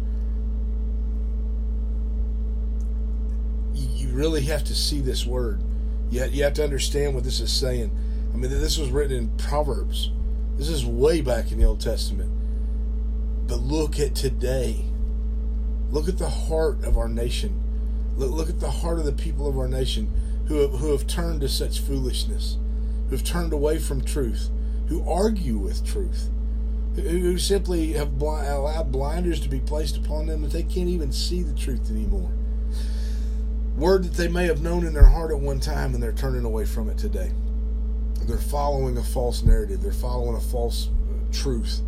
you 4.11 4.16
really 4.16 4.42
have 4.42 4.64
to 4.64 4.74
see 4.74 5.00
this 5.00 5.24
word. 5.24 5.61
You, 6.11 6.42
have 6.42 6.54
to 6.54 6.64
understand 6.64 7.14
what 7.14 7.22
this 7.22 7.40
is 7.40 7.52
saying. 7.52 7.96
I 8.33 8.37
mean, 8.37 8.50
this 8.50 8.76
was 8.76 8.90
written 8.90 9.16
in 9.16 9.37
Proverbs. 9.37 10.11
This 10.56 10.68
is 10.68 10.85
way 10.85 11.20
back 11.20 11.52
in 11.52 11.59
the 11.59 11.64
Old 11.64 11.80
Testament. 11.80 12.30
But 13.46 13.61
look 13.61 14.00
at 14.00 14.16
today. 14.16 14.85
Look 15.90 16.09
at 16.09 16.18
the 16.18 16.28
heart 16.28 16.85
of 16.85 16.98
our 16.98 17.09
nation. 17.09 17.60
Look, 18.20 18.33
look 18.33 18.48
at 18.48 18.61
the 18.61 18.70
heart 18.70 18.98
of 18.98 19.04
the 19.04 19.12
people 19.12 19.48
of 19.48 19.59
our 19.59 19.68
nation 19.68 20.11
who 20.46 20.56
have, 20.59 20.72
who 20.72 20.92
have 20.92 21.06
turned 21.06 21.40
to 21.40 21.48
such 21.48 21.80
foolishness, 21.80 22.56
who 23.09 23.16
have 23.16 23.24
turned 23.24 23.52
away 23.52 23.78
from 23.78 24.02
truth, 24.02 24.50
who 24.88 25.09
argue 25.09 25.59
with 25.59 25.87
truth, 25.87 26.28
who, 26.94 27.02
who 27.02 27.38
simply 27.38 27.94
have 27.94 28.18
blind, 28.18 28.48
allowed 28.48 28.92
blinders 28.92 29.40
to 29.40 29.48
be 29.48 29.61
placed 29.61 29.96
upon 29.96 30.26
them 30.26 30.42
that 30.42 30.52
they 30.52 30.62
can't 30.62 30.88
even 30.88 31.12
see 31.12 31.42
the 31.42 31.54
truth 31.54 31.90
anymore 31.90 32.30
word 33.80 34.04
that 34.04 34.12
they 34.12 34.28
may 34.28 34.46
have 34.46 34.61
known 34.61 34.85
in 34.87 34.92
their 34.92 35.04
heart 35.04 35.30
at 35.30 35.38
one 35.38 35.59
time 35.59 35.94
and 35.94 36.02
they're 36.02 36.12
turning 36.12 36.44
away 36.44 36.66
from 36.66 36.88
it 36.90 36.98
today. 36.98 37.33
They're 38.26 38.37
following 38.37 38.98
a 38.98 39.02
false 39.02 39.42
narrative, 39.42 39.80
they're 39.80 39.92
following 39.92 40.37
a 40.37 40.40
false 40.40 40.88
uh, 40.88 41.33
truth. 41.33 41.80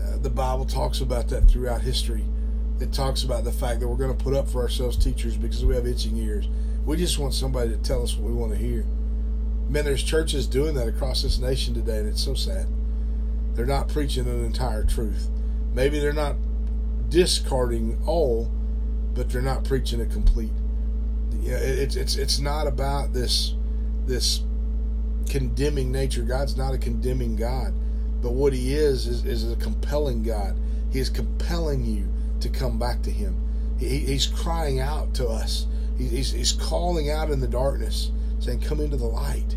Uh, 0.00 0.18
the 0.18 0.30
Bible 0.30 0.64
talks 0.64 1.00
about 1.00 1.28
that 1.28 1.48
throughout 1.48 1.80
history. 1.80 2.24
It 2.82 2.92
talks 2.92 3.22
about 3.22 3.44
the 3.44 3.52
fact 3.52 3.80
that 3.80 3.88
we're 3.88 3.96
going 3.96 4.16
to 4.16 4.24
put 4.24 4.34
up 4.34 4.48
for 4.48 4.60
ourselves 4.62 4.96
teachers 4.96 5.36
because 5.36 5.64
we 5.64 5.74
have 5.74 5.86
itching 5.86 6.16
ears. 6.16 6.48
We 6.84 6.96
just 6.96 7.18
want 7.18 7.34
somebody 7.34 7.70
to 7.70 7.76
tell 7.76 8.02
us 8.02 8.16
what 8.16 8.28
we 8.30 8.34
want 8.34 8.52
to 8.52 8.58
hear. 8.58 8.84
Man, 9.68 9.84
there's 9.84 10.02
churches 10.02 10.46
doing 10.46 10.74
that 10.74 10.88
across 10.88 11.22
this 11.22 11.38
nation 11.38 11.74
today, 11.74 11.98
and 11.98 12.08
it's 12.08 12.22
so 12.22 12.34
sad. 12.34 12.66
They're 13.54 13.66
not 13.66 13.88
preaching 13.88 14.26
an 14.26 14.44
entire 14.44 14.84
truth. 14.84 15.30
Maybe 15.72 16.00
they're 16.00 16.12
not 16.12 16.36
discarding 17.08 18.02
all, 18.06 18.50
but 19.14 19.30
they're 19.30 19.42
not 19.42 19.64
preaching 19.64 20.00
a 20.00 20.06
complete 20.06 20.50
you 21.42 21.50
know, 21.50 21.58
it's 21.58 21.96
it's 21.96 22.16
it's 22.16 22.38
not 22.38 22.66
about 22.66 23.12
this 23.12 23.54
this 24.06 24.42
condemning 25.28 25.90
nature. 25.90 26.22
God's 26.22 26.56
not 26.56 26.74
a 26.74 26.78
condemning 26.78 27.36
God. 27.36 27.74
but 28.20 28.32
what 28.32 28.52
He 28.52 28.74
is 28.74 29.06
is, 29.06 29.24
is 29.24 29.50
a 29.50 29.56
compelling 29.56 30.22
God. 30.22 30.56
He 30.92 31.00
is 31.00 31.10
compelling 31.10 31.84
you 31.84 32.08
to 32.42 32.48
come 32.48 32.78
back 32.78 33.02
to 33.02 33.10
Him. 33.10 33.36
He, 33.78 33.98
he's 33.98 34.26
crying 34.26 34.80
out 34.80 35.14
to 35.14 35.28
us. 35.28 35.66
He, 35.98 36.06
he's, 36.06 36.32
he's 36.32 36.52
calling 36.52 37.10
out 37.10 37.30
in 37.30 37.40
the 37.40 37.48
darkness, 37.48 38.10
saying, 38.38 38.60
"Come 38.60 38.80
into 38.80 38.96
the 38.96 39.06
light. 39.06 39.56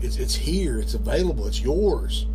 It's 0.00 0.16
it's 0.16 0.34
here. 0.34 0.78
It's 0.78 0.94
available. 0.94 1.46
It's 1.46 1.60
yours. 1.62 2.26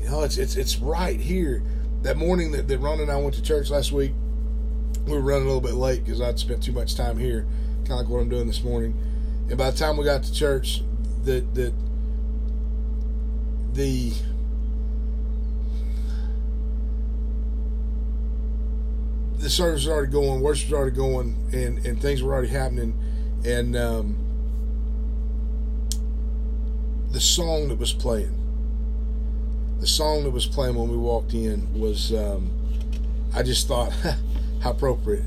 You 0.00 0.08
know, 0.08 0.22
it's 0.22 0.38
it's 0.38 0.56
it's 0.56 0.78
right 0.78 1.20
here." 1.20 1.62
That 2.02 2.16
morning 2.16 2.52
that, 2.52 2.68
that 2.68 2.78
Ron 2.78 3.00
and 3.00 3.10
I 3.10 3.16
went 3.16 3.34
to 3.34 3.42
church 3.42 3.70
last 3.70 3.90
week, 3.90 4.12
we 5.06 5.12
were 5.12 5.20
running 5.20 5.42
a 5.42 5.46
little 5.46 5.60
bit 5.60 5.74
late 5.74 6.04
because 6.04 6.20
I'd 6.20 6.38
spent 6.38 6.62
too 6.62 6.72
much 6.72 6.94
time 6.94 7.18
here, 7.18 7.44
kind 7.78 7.92
of 7.92 7.98
like 7.98 8.08
what 8.08 8.20
I'm 8.20 8.28
doing 8.28 8.46
this 8.46 8.62
morning. 8.62 8.94
And 9.48 9.58
by 9.58 9.70
the 9.70 9.76
time 9.76 9.96
we 9.96 10.04
got 10.04 10.22
to 10.22 10.32
church, 10.32 10.82
that 11.24 11.54
that 11.54 11.74
the 13.72 14.12
the 19.48 19.54
service 19.54 19.86
was 19.86 19.88
already 19.88 20.12
going, 20.12 20.40
worship 20.40 20.68
was 20.68 20.78
already 20.78 20.94
going, 20.94 21.34
and 21.54 21.78
and 21.86 21.98
things 22.02 22.22
were 22.22 22.34
already 22.34 22.48
happening, 22.48 22.92
and 23.46 23.74
um, 23.74 24.14
the 27.12 27.20
song 27.20 27.68
that 27.68 27.78
was 27.78 27.94
playing, 27.94 28.34
the 29.80 29.86
song 29.86 30.24
that 30.24 30.32
was 30.32 30.44
playing 30.44 30.74
when 30.74 30.90
we 30.90 30.98
walked 30.98 31.32
in 31.32 31.66
was, 31.72 32.12
um, 32.12 32.50
I 33.34 33.42
just 33.42 33.66
thought, 33.66 33.90
how 34.60 34.72
appropriate, 34.72 35.24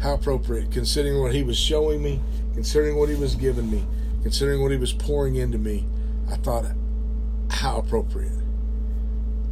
how 0.00 0.14
appropriate, 0.14 0.70
considering 0.70 1.20
what 1.20 1.34
he 1.34 1.42
was 1.42 1.58
showing 1.58 2.00
me, 2.00 2.20
considering 2.54 2.94
what 2.94 3.08
he 3.08 3.16
was 3.16 3.34
giving 3.34 3.68
me, 3.72 3.84
considering 4.22 4.62
what 4.62 4.70
he 4.70 4.76
was 4.76 4.92
pouring 4.92 5.34
into 5.34 5.58
me. 5.58 5.84
I 6.30 6.36
thought, 6.36 6.64
how 7.50 7.78
appropriate. 7.78 8.38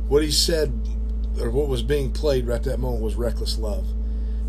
What 0.07 0.23
he 0.23 0.31
said 0.31 0.73
or 1.41 1.51
what 1.51 1.69
was 1.69 1.83
being 1.83 2.13
played 2.13 2.47
right 2.47 2.57
at 2.57 2.65
that 2.65 2.79
moment 2.79 3.03
was 3.03 3.17
"Reckless 3.17 3.59
Love." 3.59 3.87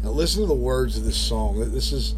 Now 0.04 0.10
listen 0.10 0.42
to 0.42 0.48
the 0.48 0.54
words 0.54 0.98
of 0.98 1.06
this 1.06 1.18
song. 1.18 1.60
This 1.72 1.92
is 1.92 2.16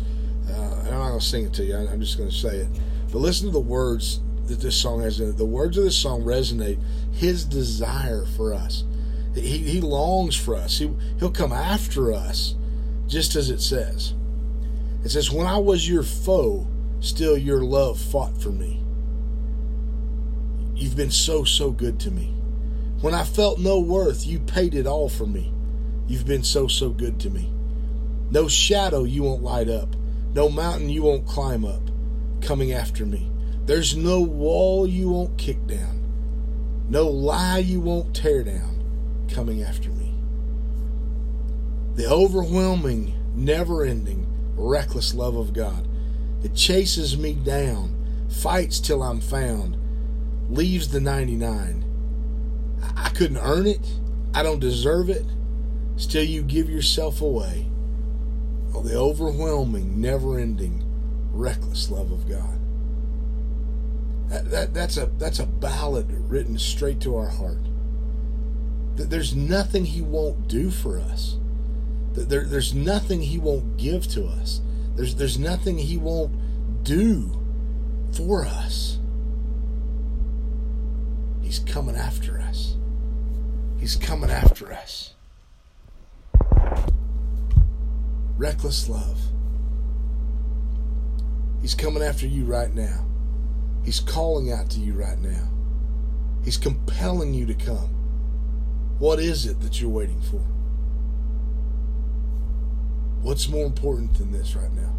uh, 0.49 0.83
I'm 0.85 0.91
not 0.91 1.09
going 1.09 1.19
to 1.19 1.25
sing 1.25 1.45
it 1.45 1.53
to 1.53 1.65
you. 1.65 1.75
I'm 1.75 1.99
just 1.99 2.17
going 2.17 2.29
to 2.29 2.35
say 2.35 2.57
it. 2.57 2.67
But 3.11 3.19
listen 3.19 3.47
to 3.47 3.53
the 3.53 3.59
words 3.59 4.19
that 4.47 4.59
this 4.59 4.75
song 4.75 5.01
has 5.01 5.19
in 5.19 5.29
it. 5.29 5.37
The 5.37 5.45
words 5.45 5.77
of 5.77 5.83
this 5.83 5.97
song 5.97 6.21
resonate. 6.21 6.79
His 7.13 7.45
desire 7.45 8.25
for 8.25 8.53
us. 8.53 8.83
He, 9.33 9.57
he 9.57 9.81
longs 9.81 10.35
for 10.35 10.55
us. 10.55 10.77
He, 10.77 10.91
he'll 11.19 11.31
come 11.31 11.51
after 11.51 12.13
us, 12.13 12.55
just 13.07 13.35
as 13.35 13.49
it 13.49 13.61
says. 13.61 14.13
It 15.03 15.09
says, 15.09 15.31
When 15.31 15.47
I 15.47 15.57
was 15.57 15.89
your 15.89 16.03
foe, 16.03 16.67
still 16.99 17.37
your 17.37 17.63
love 17.63 17.99
fought 17.99 18.41
for 18.41 18.49
me. 18.49 18.81
You've 20.73 20.95
been 20.95 21.11
so, 21.11 21.43
so 21.43 21.71
good 21.71 21.99
to 22.01 22.11
me. 22.11 22.34
When 23.01 23.13
I 23.13 23.23
felt 23.23 23.59
no 23.59 23.79
worth, 23.79 24.25
you 24.25 24.39
paid 24.39 24.73
it 24.73 24.87
all 24.87 25.09
for 25.09 25.25
me. 25.25 25.53
You've 26.07 26.25
been 26.25 26.43
so, 26.43 26.67
so 26.67 26.89
good 26.89 27.19
to 27.21 27.29
me. 27.29 27.51
No 28.31 28.47
shadow 28.47 29.03
you 29.03 29.23
won't 29.23 29.43
light 29.43 29.69
up, 29.69 29.95
no 30.33 30.49
mountain 30.49 30.89
you 30.89 31.03
won't 31.03 31.27
climb 31.27 31.65
up, 31.65 31.89
coming 32.41 32.71
after 32.71 33.05
me. 33.05 33.29
There's 33.65 33.95
no 33.95 34.21
wall 34.21 34.87
you 34.87 35.09
won't 35.09 35.37
kick 35.37 35.67
down, 35.67 36.85
no 36.89 37.07
lie 37.07 37.59
you 37.59 37.79
won't 37.81 38.15
tear 38.15 38.43
down, 38.43 38.83
coming 39.29 39.61
after 39.61 39.89
me. 39.89 40.13
The 41.95 42.09
overwhelming, 42.09 43.13
never 43.35 43.83
ending, 43.83 44.27
reckless 44.55 45.13
love 45.13 45.35
of 45.35 45.53
God. 45.53 45.87
It 46.43 46.55
chases 46.55 47.17
me 47.17 47.33
down, 47.33 47.95
fights 48.29 48.79
till 48.79 49.03
I'm 49.03 49.21
found, 49.21 49.77
leaves 50.49 50.89
the 50.89 50.99
99 50.99 51.84
I 52.95 53.09
couldn't 53.09 53.37
earn 53.37 53.67
it. 53.67 53.85
I 54.33 54.43
don't 54.43 54.59
deserve 54.59 55.09
it. 55.09 55.25
Still, 55.97 56.23
you 56.23 56.41
give 56.41 56.69
yourself 56.69 57.21
away. 57.21 57.67
The 58.83 58.95
overwhelming, 58.95 60.01
never 60.01 60.37
ending, 60.37 60.83
reckless 61.31 61.89
love 61.89 62.11
of 62.11 62.27
God. 62.29 62.59
That, 64.29 64.51
that, 64.51 64.73
that's, 64.73 64.97
a, 64.97 65.05
that's 65.17 65.39
a 65.39 65.45
ballad 65.45 66.07
written 66.29 66.59
straight 66.59 66.99
to 67.01 67.15
our 67.15 67.29
heart. 67.29 67.63
That 68.95 69.09
there's 69.09 69.35
nothing 69.35 69.85
He 69.85 70.01
won't 70.01 70.47
do 70.47 70.69
for 70.69 70.99
us. 70.99 71.37
There, 72.13 72.43
there's 72.43 72.73
nothing 72.73 73.21
He 73.21 73.37
won't 73.37 73.77
give 73.77 74.07
to 74.09 74.25
us. 74.25 74.61
There's, 74.95 75.15
there's 75.15 75.39
nothing 75.39 75.77
He 75.77 75.97
won't 75.97 76.33
do 76.83 77.31
for 78.11 78.45
us. 78.45 78.99
He's 81.41 81.59
coming 81.59 81.95
after 81.95 82.39
us. 82.39 82.74
He's 83.79 83.95
coming 83.95 84.29
after 84.29 84.71
us. 84.71 85.13
Reckless 88.37 88.89
love. 88.89 89.19
He's 91.61 91.75
coming 91.75 92.03
after 92.03 92.27
you 92.27 92.45
right 92.45 92.73
now. 92.73 93.05
He's 93.83 93.99
calling 93.99 94.51
out 94.51 94.69
to 94.71 94.79
you 94.79 94.93
right 94.93 95.19
now. 95.19 95.47
He's 96.43 96.57
compelling 96.57 97.33
you 97.33 97.45
to 97.45 97.53
come. 97.53 97.89
What 98.99 99.19
is 99.19 99.45
it 99.45 99.59
that 99.61 99.81
you're 99.81 99.89
waiting 99.89 100.21
for? 100.21 100.41
What's 103.21 103.49
more 103.49 103.65
important 103.65 104.17
than 104.17 104.31
this 104.31 104.55
right 104.55 104.71
now? 104.71 104.95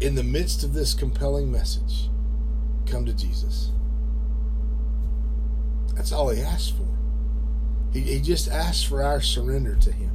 In 0.00 0.14
the 0.14 0.22
midst 0.22 0.64
of 0.64 0.72
this 0.72 0.94
compelling 0.94 1.50
message, 1.50 2.08
come 2.86 3.04
to 3.06 3.12
Jesus. 3.12 3.72
That's 6.02 6.10
all 6.10 6.30
he 6.30 6.42
asked 6.42 6.76
for. 6.76 6.88
He, 7.92 8.00
he 8.00 8.20
just 8.20 8.48
asked 8.48 8.88
for 8.88 9.04
our 9.04 9.20
surrender 9.20 9.76
to 9.76 9.92
him. 9.92 10.10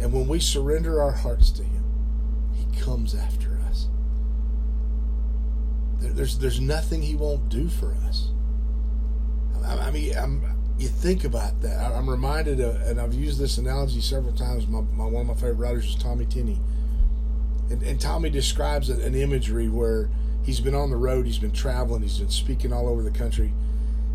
And 0.00 0.12
when 0.12 0.26
we 0.26 0.40
surrender 0.40 1.00
our 1.00 1.12
hearts 1.12 1.52
to 1.52 1.62
him, 1.62 1.84
he 2.52 2.80
comes 2.80 3.14
after 3.14 3.60
us. 3.68 3.86
There, 6.00 6.12
there's, 6.12 6.38
there's 6.40 6.58
nothing 6.58 7.00
he 7.00 7.14
won't 7.14 7.48
do 7.48 7.68
for 7.68 7.94
us. 8.08 8.32
I, 9.64 9.78
I 9.78 9.90
mean, 9.92 10.16
I'm, 10.18 10.42
you 10.78 10.88
think 10.88 11.22
about 11.22 11.60
that. 11.60 11.78
I, 11.78 11.96
am 11.96 12.10
reminded, 12.10 12.58
of, 12.58 12.80
and 12.80 13.00
I've 13.00 13.14
used 13.14 13.38
this 13.38 13.56
analogy 13.56 14.00
several 14.00 14.32
times. 14.32 14.66
My, 14.66 14.80
my, 14.80 15.04
one 15.04 15.20
of 15.20 15.28
my 15.28 15.34
favorite 15.34 15.64
writers 15.64 15.90
is 15.90 15.94
Tommy 15.94 16.26
Tenney. 16.26 16.58
And, 17.70 17.84
and 17.84 18.00
Tommy 18.00 18.30
describes 18.30 18.90
an 18.90 19.14
imagery 19.14 19.68
where 19.68 20.10
he's 20.42 20.58
been 20.58 20.74
on 20.74 20.90
the 20.90 20.96
road, 20.96 21.24
he's 21.24 21.38
been 21.38 21.52
traveling, 21.52 22.02
he's 22.02 22.18
been 22.18 22.30
speaking 22.30 22.72
all 22.72 22.88
over 22.88 23.04
the 23.04 23.12
country 23.12 23.52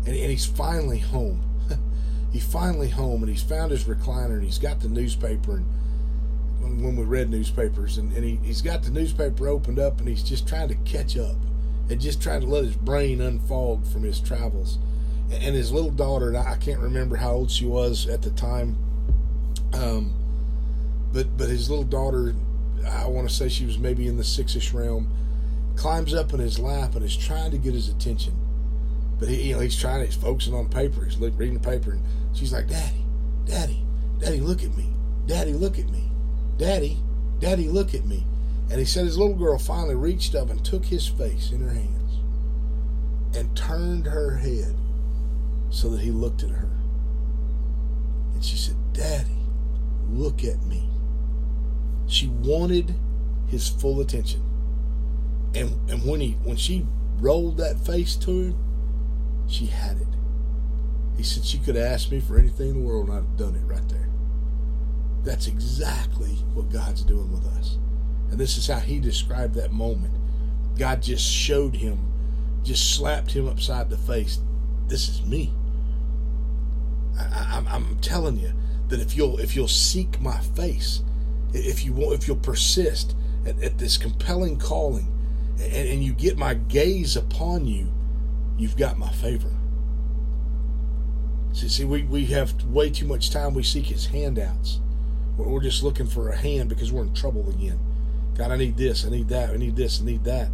and, 0.06 0.14
and 0.14 0.30
he's 0.30 0.46
finally 0.46 0.98
home. 0.98 1.42
he's 2.32 2.44
finally 2.44 2.90
home, 2.90 3.22
and 3.22 3.30
he's 3.30 3.42
found 3.42 3.70
his 3.70 3.84
recliner, 3.84 4.34
and 4.34 4.44
he's 4.44 4.58
got 4.58 4.80
the 4.80 4.88
newspaper. 4.88 5.56
And 5.56 5.66
when, 6.60 6.82
when 6.82 6.96
we 6.96 7.04
read 7.04 7.30
newspapers, 7.30 7.98
and, 7.98 8.12
and 8.12 8.24
he, 8.24 8.36
he's 8.42 8.62
got 8.62 8.82
the 8.82 8.90
newspaper 8.90 9.48
opened 9.48 9.78
up, 9.78 9.98
and 9.98 10.08
he's 10.08 10.22
just 10.22 10.46
trying 10.46 10.68
to 10.68 10.74
catch 10.76 11.16
up, 11.16 11.36
and 11.88 12.00
just 12.00 12.22
trying 12.22 12.40
to 12.40 12.46
let 12.46 12.64
his 12.64 12.76
brain 12.76 13.18
unfog 13.18 13.90
from 13.90 14.02
his 14.02 14.20
travels. 14.20 14.78
And, 15.30 15.42
and 15.42 15.54
his 15.54 15.72
little 15.72 15.90
daughter, 15.90 16.36
I 16.36 16.56
can't 16.56 16.80
remember 16.80 17.16
how 17.16 17.32
old 17.32 17.50
she 17.50 17.66
was 17.66 18.06
at 18.06 18.22
the 18.22 18.30
time, 18.30 18.76
um, 19.72 20.12
but 21.12 21.36
but 21.36 21.48
his 21.48 21.70
little 21.70 21.84
daughter, 21.84 22.34
I 22.86 23.06
want 23.06 23.28
to 23.28 23.34
say 23.34 23.48
she 23.48 23.64
was 23.64 23.78
maybe 23.78 24.06
in 24.06 24.18
the 24.18 24.24
six-ish 24.24 24.74
realm, 24.74 25.10
climbs 25.76 26.12
up 26.12 26.34
in 26.34 26.40
his 26.40 26.58
lap 26.58 26.94
and 26.94 27.04
is 27.04 27.16
trying 27.16 27.50
to 27.52 27.58
get 27.58 27.72
his 27.72 27.88
attention 27.88 28.34
but 29.24 29.32
he, 29.32 29.48
you 29.48 29.54
know, 29.54 29.60
he's 29.60 29.80
trying. 29.80 30.04
He's 30.04 30.14
focusing 30.14 30.52
on 30.52 30.68
the 30.68 30.74
paper. 30.74 31.02
He's 31.02 31.16
reading 31.16 31.54
the 31.54 31.60
paper, 31.60 31.92
and 31.92 32.02
she's 32.34 32.52
like, 32.52 32.68
"Daddy, 32.68 33.06
Daddy, 33.46 33.82
Daddy, 34.18 34.38
look 34.38 34.62
at 34.62 34.76
me. 34.76 34.92
Daddy, 35.24 35.54
look 35.54 35.78
at 35.78 35.88
me. 35.88 36.10
Daddy, 36.58 36.98
Daddy, 37.38 37.68
look 37.68 37.94
at 37.94 38.04
me." 38.04 38.26
And 38.70 38.78
he 38.78 38.84
said 38.84 39.06
his 39.06 39.16
little 39.16 39.34
girl 39.34 39.56
finally 39.56 39.94
reached 39.94 40.34
up 40.34 40.50
and 40.50 40.62
took 40.62 40.84
his 40.84 41.06
face 41.08 41.52
in 41.52 41.62
her 41.62 41.72
hands 41.72 42.18
and 43.34 43.56
turned 43.56 44.04
her 44.04 44.36
head 44.36 44.74
so 45.70 45.88
that 45.88 46.02
he 46.02 46.10
looked 46.10 46.42
at 46.42 46.50
her. 46.50 46.68
And 48.34 48.44
she 48.44 48.58
said, 48.58 48.76
"Daddy, 48.92 49.38
look 50.10 50.44
at 50.44 50.62
me." 50.66 50.86
She 52.08 52.26
wanted 52.26 52.94
his 53.46 53.68
full 53.68 54.02
attention. 54.02 54.42
And 55.54 55.80
and 55.88 56.04
when 56.04 56.20
he 56.20 56.32
when 56.42 56.58
she 56.58 56.86
rolled 57.20 57.56
that 57.56 57.80
face 57.86 58.16
to 58.16 58.30
him, 58.30 58.63
she 59.46 59.66
had 59.66 59.98
it. 59.98 60.08
He 61.16 61.22
said 61.22 61.44
she 61.44 61.58
could 61.58 61.76
ask 61.76 62.10
me 62.10 62.20
for 62.20 62.38
anything 62.38 62.70
in 62.70 62.82
the 62.82 62.88
world 62.88 63.08
and 63.08 63.16
I'd 63.16 63.20
have 63.20 63.36
done 63.36 63.54
it 63.54 63.64
right 63.64 63.88
there. 63.88 64.08
That's 65.22 65.46
exactly 65.46 66.34
what 66.52 66.70
God's 66.70 67.02
doing 67.02 67.32
with 67.32 67.46
us. 67.46 67.78
And 68.30 68.38
this 68.38 68.56
is 68.56 68.66
how 68.66 68.80
he 68.80 68.98
described 68.98 69.54
that 69.54 69.72
moment. 69.72 70.14
God 70.76 71.02
just 71.02 71.24
showed 71.24 71.76
him, 71.76 71.98
just 72.62 72.94
slapped 72.94 73.32
him 73.32 73.48
upside 73.48 73.90
the 73.90 73.96
face. 73.96 74.40
This 74.88 75.08
is 75.08 75.22
me. 75.22 75.52
I, 77.16 77.62
am 77.68 77.96
telling 78.00 78.38
you 78.38 78.52
that 78.88 79.00
if 79.00 79.16
you'll 79.16 79.38
if 79.38 79.54
you'll 79.54 79.68
seek 79.68 80.20
my 80.20 80.38
face, 80.40 81.02
if 81.52 81.84
you 81.84 81.92
will, 81.92 82.12
if 82.12 82.26
you'll 82.26 82.36
persist 82.36 83.14
at, 83.46 83.62
at 83.62 83.78
this 83.78 83.96
compelling 83.96 84.58
calling, 84.58 85.12
and, 85.60 85.88
and 85.88 86.04
you 86.04 86.12
get 86.12 86.36
my 86.36 86.54
gaze 86.54 87.16
upon 87.16 87.66
you, 87.66 87.93
you've 88.56 88.76
got 88.76 88.98
my 88.98 89.10
favor. 89.10 89.50
See, 91.52 91.68
see 91.68 91.84
we, 91.84 92.02
we 92.02 92.26
have 92.26 92.64
way 92.64 92.90
too 92.90 93.06
much 93.06 93.30
time. 93.30 93.54
We 93.54 93.62
seek 93.62 93.86
his 93.86 94.06
handouts. 94.06 94.80
We're 95.36 95.60
just 95.60 95.82
looking 95.82 96.06
for 96.06 96.28
a 96.30 96.36
hand 96.36 96.68
because 96.68 96.92
we're 96.92 97.02
in 97.02 97.14
trouble 97.14 97.48
again. 97.50 97.78
God, 98.36 98.50
I 98.50 98.56
need 98.56 98.76
this, 98.76 99.04
I 99.04 99.10
need 99.10 99.28
that, 99.28 99.50
I 99.50 99.56
need 99.56 99.76
this, 99.76 100.00
I 100.00 100.04
need 100.04 100.24
that. 100.24 100.48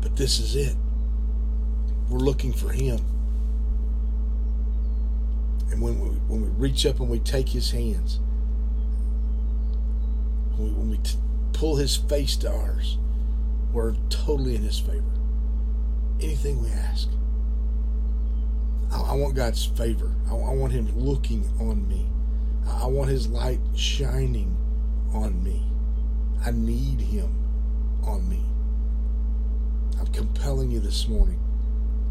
But 0.00 0.16
this 0.16 0.38
is 0.38 0.54
it. 0.56 0.76
We're 2.08 2.18
looking 2.18 2.52
for 2.52 2.70
him. 2.70 2.98
And 5.70 5.82
when 5.82 6.00
we, 6.00 6.08
when 6.28 6.42
we 6.42 6.48
reach 6.50 6.86
up 6.86 7.00
and 7.00 7.08
we 7.08 7.18
take 7.18 7.48
his 7.48 7.70
hands, 7.72 8.20
when 10.56 10.68
we, 10.68 10.72
when 10.72 10.90
we 10.90 10.96
t- 10.98 11.18
pull 11.52 11.76
his 11.76 11.96
face 11.96 12.36
to 12.36 12.50
ours, 12.50 12.98
we're 13.72 13.94
totally 14.08 14.54
in 14.54 14.62
his 14.62 14.78
favor. 14.78 15.02
Anything 16.20 16.62
we 16.62 16.70
ask. 16.70 17.08
I, 18.90 19.00
I 19.00 19.14
want 19.14 19.34
God's 19.34 19.64
favor. 19.64 20.14
I, 20.28 20.32
I, 20.34 20.52
want 20.52 20.72
him 20.72 20.88
looking 20.96 21.44
on 21.60 21.86
me. 21.88 22.06
I, 22.66 22.84
I 22.84 22.86
want 22.86 23.10
his 23.10 23.28
light 23.28 23.60
shining 23.74 24.56
on 25.12 25.42
me. 25.42 25.62
I 26.44 26.50
need 26.50 27.00
him 27.00 27.34
on 28.04 28.28
me. 28.28 28.42
I'm 30.00 30.06
compelling 30.08 30.70
you 30.70 30.80
this 30.80 31.08
morning. 31.08 31.40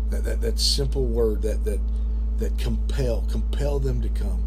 That, 0.10 0.24
that, 0.24 0.42
that 0.42 0.60
simple 0.60 1.06
word, 1.06 1.42
that, 1.42 1.64
that 1.66 1.80
that 2.38 2.58
compel, 2.58 3.22
compel 3.30 3.80
them 3.80 4.02
to 4.02 4.10
come. 4.10 4.44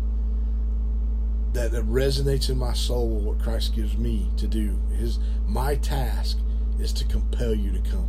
That, 1.53 1.73
that 1.73 1.85
resonates 1.85 2.49
in 2.49 2.59
my 2.59 2.73
soul 2.73 3.09
with 3.09 3.25
what 3.25 3.41
Christ 3.41 3.75
gives 3.75 3.97
me 3.97 4.31
to 4.37 4.47
do. 4.47 4.79
His 4.97 5.19
my 5.47 5.75
task 5.77 6.39
is 6.79 6.93
to 6.95 7.05
compel 7.05 7.55
you 7.55 7.73
to 7.73 7.91
come. 7.91 8.09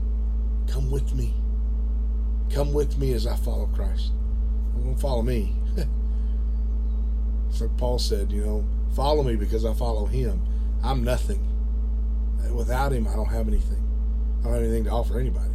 Come 0.67 0.91
with 0.91 1.13
me. 1.15 1.33
Come 2.53 2.73
with 2.73 2.97
me 2.97 3.13
as 3.13 3.25
I 3.25 3.35
follow 3.35 3.67
Christ. 3.67 4.11
Don't 4.75 4.95
follow 4.95 5.21
me. 5.21 5.55
like 7.61 7.77
Paul 7.77 7.99
said, 7.99 8.31
you 8.31 8.43
know, 8.43 8.65
follow 8.95 9.23
me 9.23 9.35
because 9.35 9.63
I 9.63 9.73
follow 9.73 10.05
him. 10.05 10.41
I'm 10.83 11.03
nothing. 11.03 11.47
Without 12.53 12.91
him, 12.91 13.07
I 13.07 13.15
don't 13.15 13.31
have 13.31 13.47
anything. 13.47 13.81
I 14.39 14.43
don't 14.45 14.53
have 14.53 14.63
anything 14.63 14.83
to 14.85 14.89
offer 14.89 15.19
anybody. 15.19 15.53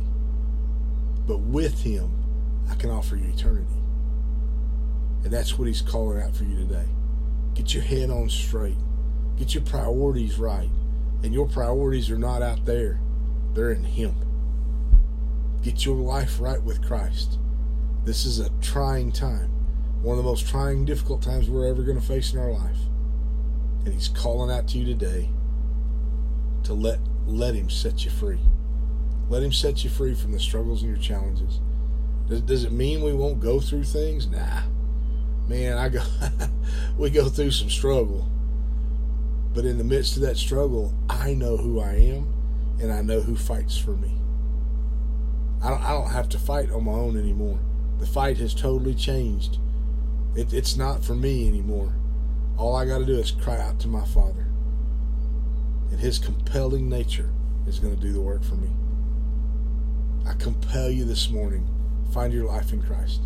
But 1.27 1.41
with 1.41 1.83
him, 1.83 2.11
I 2.71 2.75
can 2.77 2.91
offer 2.91 3.17
you 3.17 3.29
eternity. 3.29 3.67
And 5.25 5.33
that's 5.33 5.59
what 5.59 5.67
he's 5.67 5.83
calling 5.83 6.23
out 6.23 6.35
for 6.35 6.45
you 6.45 6.57
today. 6.57 6.87
Get 7.55 7.75
your 7.75 7.83
head 7.83 8.11
on 8.11 8.31
straight. 8.31 8.77
Get 9.37 9.55
your 9.55 9.65
priorities 9.65 10.39
right. 10.39 10.71
And 11.23 11.35
your 11.35 11.47
priorities 11.47 12.11
are 12.11 12.19
not 12.19 12.43
out 12.43 12.65
there, 12.65 13.01
they're 13.53 13.73
in 13.73 13.85
him. 13.85 14.15
Get 15.67 15.85
your 15.85 15.97
life 15.97 16.39
right 16.39 16.63
with 16.63 16.81
Christ. 16.81 17.41
This 18.05 18.25
is 18.25 18.39
a 18.39 18.51
trying 18.61 19.11
time. 19.11 19.51
One 20.01 20.17
of 20.17 20.23
the 20.23 20.31
most 20.31 20.47
trying, 20.47 20.85
difficult 20.85 21.23
times 21.23 21.51
we're 21.51 21.67
ever 21.67 21.83
going 21.83 22.01
to 22.01 22.07
face 22.07 22.33
in 22.33 22.39
our 22.39 22.53
life. 22.53 22.79
And 23.85 23.93
he's 23.93 24.07
calling 24.07 24.57
out 24.57 24.69
to 24.69 24.79
you 24.79 24.85
today 24.85 25.29
to 26.63 26.73
let 26.73 27.01
let 27.27 27.57
him 27.57 27.69
set 27.69 28.05
you 28.05 28.13
free. 28.13 28.39
Let 29.29 29.43
him 29.43 29.53
set 29.53 29.83
you 29.83 29.91
free 29.91 30.15
from 30.15 30.31
the 30.31 30.39
struggles 30.39 30.85
and 30.85 30.91
your 30.93 31.03
challenges. 31.03 31.59
Does, 32.29 32.43
does 32.43 32.63
it 32.63 32.71
mean 32.71 33.03
we 33.03 33.13
won't 33.13 33.41
go 33.41 33.59
through 33.59 33.83
things? 33.83 34.29
Nah 34.29 34.63
man, 35.49 35.79
I 35.79 35.89
go 35.89 36.05
we 36.97 37.11
go 37.11 37.29
through 37.29 37.51
some 37.51 37.71
struggle. 37.71 38.31
But 39.53 39.65
in 39.65 39.79
the 39.79 39.85
midst 39.85 40.15
of 40.15 40.23
that 40.23 40.37
struggle, 40.37 40.95
I 41.11 41.35
know 41.35 41.57
who 41.57 41.81
I 41.81 41.95
am 41.95 42.33
and 42.81 42.93
I 42.93 43.03
know 43.03 43.21
who 43.21 43.35
fights 43.35 43.77
for 43.77 43.97
me. 43.97 44.17
I 45.63 45.71
don't, 45.71 45.83
I 45.83 45.91
don't 45.91 46.11
have 46.11 46.29
to 46.31 46.39
fight 46.39 46.71
on 46.71 46.85
my 46.85 46.93
own 46.93 47.17
anymore. 47.19 47.59
The 47.99 48.07
fight 48.07 48.39
has 48.39 48.55
totally 48.55 48.95
changed. 48.95 49.59
It, 50.35 50.53
it's 50.53 50.77
not 50.77 51.05
for 51.05 51.15
me 51.15 51.49
anymore. 51.49 51.95
All 52.57 52.77
I 52.77 52.87
got 52.87 52.99
to 52.99 53.07
do 53.07 53.19
is 53.19 53.31
cry 53.31 53.59
out 53.59 53.81
to 53.81 53.89
my 53.89 54.05
Father. 54.05 54.47
And 55.91 56.01
His 56.01 56.19
compelling 56.19 56.89
nature 56.89 57.31
is 57.67 57.79
going 57.79 57.95
to 57.95 58.01
do 58.01 58.13
the 58.13 58.21
work 58.21 58.45
for 58.45 58.57
me. 58.57 58.71
I 60.27 60.35
compel 60.35 60.91
you 60.91 61.05
this 61.05 61.31
morning 61.31 61.69
find 62.13 62.33
your 62.33 62.45
life 62.45 62.73
in 62.73 62.81
Christ 62.83 63.23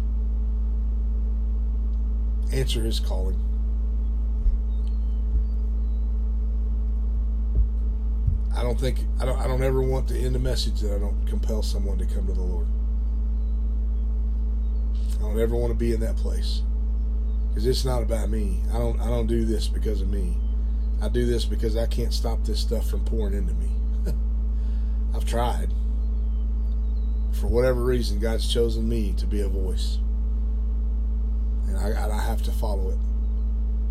answer 2.53 2.83
his 2.83 3.01
calling. 3.01 3.39
I 8.61 8.63
don't 8.63 8.79
think 8.79 8.99
I 9.19 9.25
don't 9.25 9.39
I 9.39 9.47
don't 9.47 9.63
ever 9.63 9.81
want 9.81 10.09
to 10.09 10.19
end 10.19 10.37
a 10.37 10.39
message 10.39 10.81
that 10.81 10.95
I 10.95 10.99
don't 10.99 11.27
compel 11.27 11.63
someone 11.63 11.97
to 11.97 12.05
come 12.05 12.27
to 12.27 12.35
the 12.35 12.43
Lord. 12.43 12.67
I 15.19 15.23
don't 15.23 15.41
ever 15.41 15.57
want 15.57 15.73
to 15.73 15.79
be 15.79 15.95
in 15.95 16.01
that 16.01 16.17
place. 16.17 16.61
Because 17.49 17.67
it's 17.67 17.87
not 17.87 18.03
about 18.03 18.29
me. 18.29 18.61
I 18.73 18.79
don't 18.79 19.01
I 19.01 19.07
don't 19.07 19.27
do 19.27 19.47
this 19.47 19.67
because 19.67 20.03
of 20.03 20.09
me. 20.09 20.37
I 21.01 21.09
do 21.09 21.25
this 21.25 21.47
because 21.47 21.75
I 21.75 21.87
can't 21.87 22.13
stop 22.13 22.45
this 22.45 22.61
stuff 22.61 22.91
from 22.91 23.03
pouring 23.07 23.33
into 23.33 23.55
me. 23.55 23.71
I've 25.15 25.25
tried. 25.25 25.73
For 27.33 27.47
whatever 27.47 27.83
reason, 27.83 28.19
God's 28.19 28.53
chosen 28.53 28.87
me 28.87 29.15
to 29.15 29.27
be 29.27 29.41
a 29.41 29.49
voice 29.49 29.99
and 31.71 31.79
I, 31.79 32.11
I 32.11 32.21
have 32.21 32.43
to 32.43 32.53
follow 32.53 32.91
it. 32.91 32.99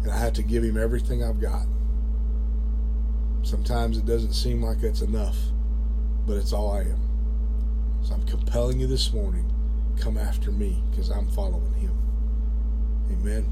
And 0.03 0.11
I 0.11 0.17
have 0.17 0.33
to 0.33 0.43
give 0.43 0.63
him 0.63 0.77
everything 0.77 1.23
I've 1.23 1.41
got. 1.41 1.65
Sometimes 3.49 3.97
it 3.97 4.05
doesn't 4.05 4.33
seem 4.33 4.61
like 4.61 4.83
it's 4.83 5.01
enough, 5.01 5.35
but 6.27 6.33
it's 6.37 6.53
all 6.53 6.71
I 6.71 6.81
am. 6.81 7.01
So 8.03 8.13
I'm 8.13 8.23
compelling 8.27 8.79
you 8.79 8.85
this 8.85 9.11
morning, 9.11 9.51
come 9.99 10.19
after 10.19 10.51
me 10.51 10.83
because 10.91 11.09
I'm 11.09 11.27
following 11.29 11.73
him. 11.73 11.97
Amen. 13.11 13.51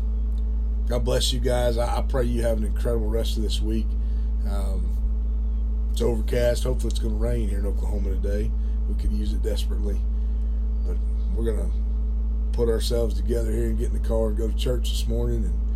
God 0.87 1.03
bless 1.03 1.33
you 1.33 1.39
guys. 1.39 1.79
I, 1.79 1.97
I, 1.97 2.01
pray 2.03 2.25
you 2.25 2.43
have 2.43 2.59
an 2.59 2.65
incredible 2.65 3.07
rest 3.07 3.37
of 3.37 3.41
this 3.41 3.59
week. 3.59 3.87
Um, 4.47 4.95
it's 5.91 6.01
overcast. 6.03 6.65
Hopefully, 6.65 6.91
it's 6.91 6.99
going 6.99 7.15
to 7.15 7.19
rain 7.19 7.49
here 7.49 7.57
in 7.57 7.65
Oklahoma 7.65 8.11
today. 8.11 8.51
We 8.87 8.93
could 9.01 9.11
use 9.11 9.33
it 9.33 9.41
desperately. 9.41 9.99
But 10.85 10.97
we're 11.35 11.51
going 11.51 11.71
to 11.71 11.75
put 12.51 12.69
ourselves 12.69 13.15
together 13.15 13.51
here 13.51 13.65
and 13.65 13.79
get 13.79 13.87
in 13.87 13.99
the 13.99 14.07
car 14.07 14.27
and 14.27 14.37
go 14.37 14.47
to 14.47 14.55
church 14.55 14.91
this 14.91 15.07
morning 15.07 15.43
and 15.43 15.66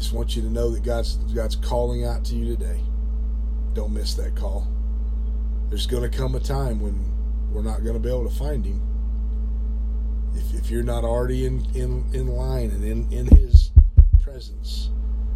just 0.00 0.14
want 0.14 0.34
you 0.34 0.40
to 0.40 0.48
know 0.48 0.70
that 0.70 0.82
God's 0.82 1.16
God's 1.34 1.56
calling 1.56 2.06
out 2.06 2.24
to 2.24 2.34
you 2.34 2.56
today. 2.56 2.80
Don't 3.74 3.92
miss 3.92 4.14
that 4.14 4.34
call. 4.34 4.66
There's 5.68 5.86
going 5.86 6.10
to 6.10 6.16
come 6.16 6.34
a 6.34 6.40
time 6.40 6.80
when 6.80 6.98
we're 7.52 7.62
not 7.62 7.84
going 7.84 7.94
to 7.94 8.00
be 8.00 8.08
able 8.08 8.26
to 8.26 8.34
find 8.34 8.64
him. 8.64 8.80
If, 10.34 10.54
if 10.54 10.70
you're 10.70 10.82
not 10.82 11.04
already 11.04 11.44
in, 11.44 11.66
in, 11.74 12.04
in 12.14 12.28
line 12.28 12.70
and 12.70 12.82
in, 12.82 13.12
in 13.12 13.26
his 13.26 13.72
presence, 14.22 14.90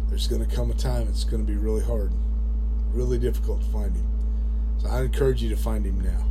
there's 0.09 0.27
going 0.27 0.43
to 0.43 0.55
come 0.55 0.71
a 0.71 0.73
time 0.73 1.07
it's 1.09 1.23
going 1.23 1.45
to 1.45 1.51
be 1.51 1.57
really 1.57 1.83
hard, 1.83 2.11
really 2.89 3.19
difficult 3.19 3.61
to 3.61 3.67
find 3.67 3.95
him. 3.95 4.07
So 4.79 4.89
I 4.89 5.01
encourage 5.01 5.43
you 5.43 5.49
to 5.49 5.57
find 5.57 5.85
him 5.85 6.01
now. 6.01 6.25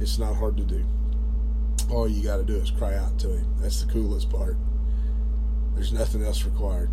It's 0.00 0.18
not 0.18 0.34
hard 0.34 0.56
to 0.56 0.64
do 0.64 0.84
all 1.90 2.08
you 2.08 2.22
got 2.22 2.38
to 2.38 2.44
do 2.44 2.56
is 2.56 2.70
cry 2.70 2.94
out 2.94 3.18
to 3.20 3.28
him. 3.28 3.46
That's 3.60 3.84
the 3.84 3.92
coolest 3.92 4.30
part. 4.30 4.56
There's 5.74 5.92
nothing 5.92 6.24
else 6.24 6.44
required. 6.44 6.88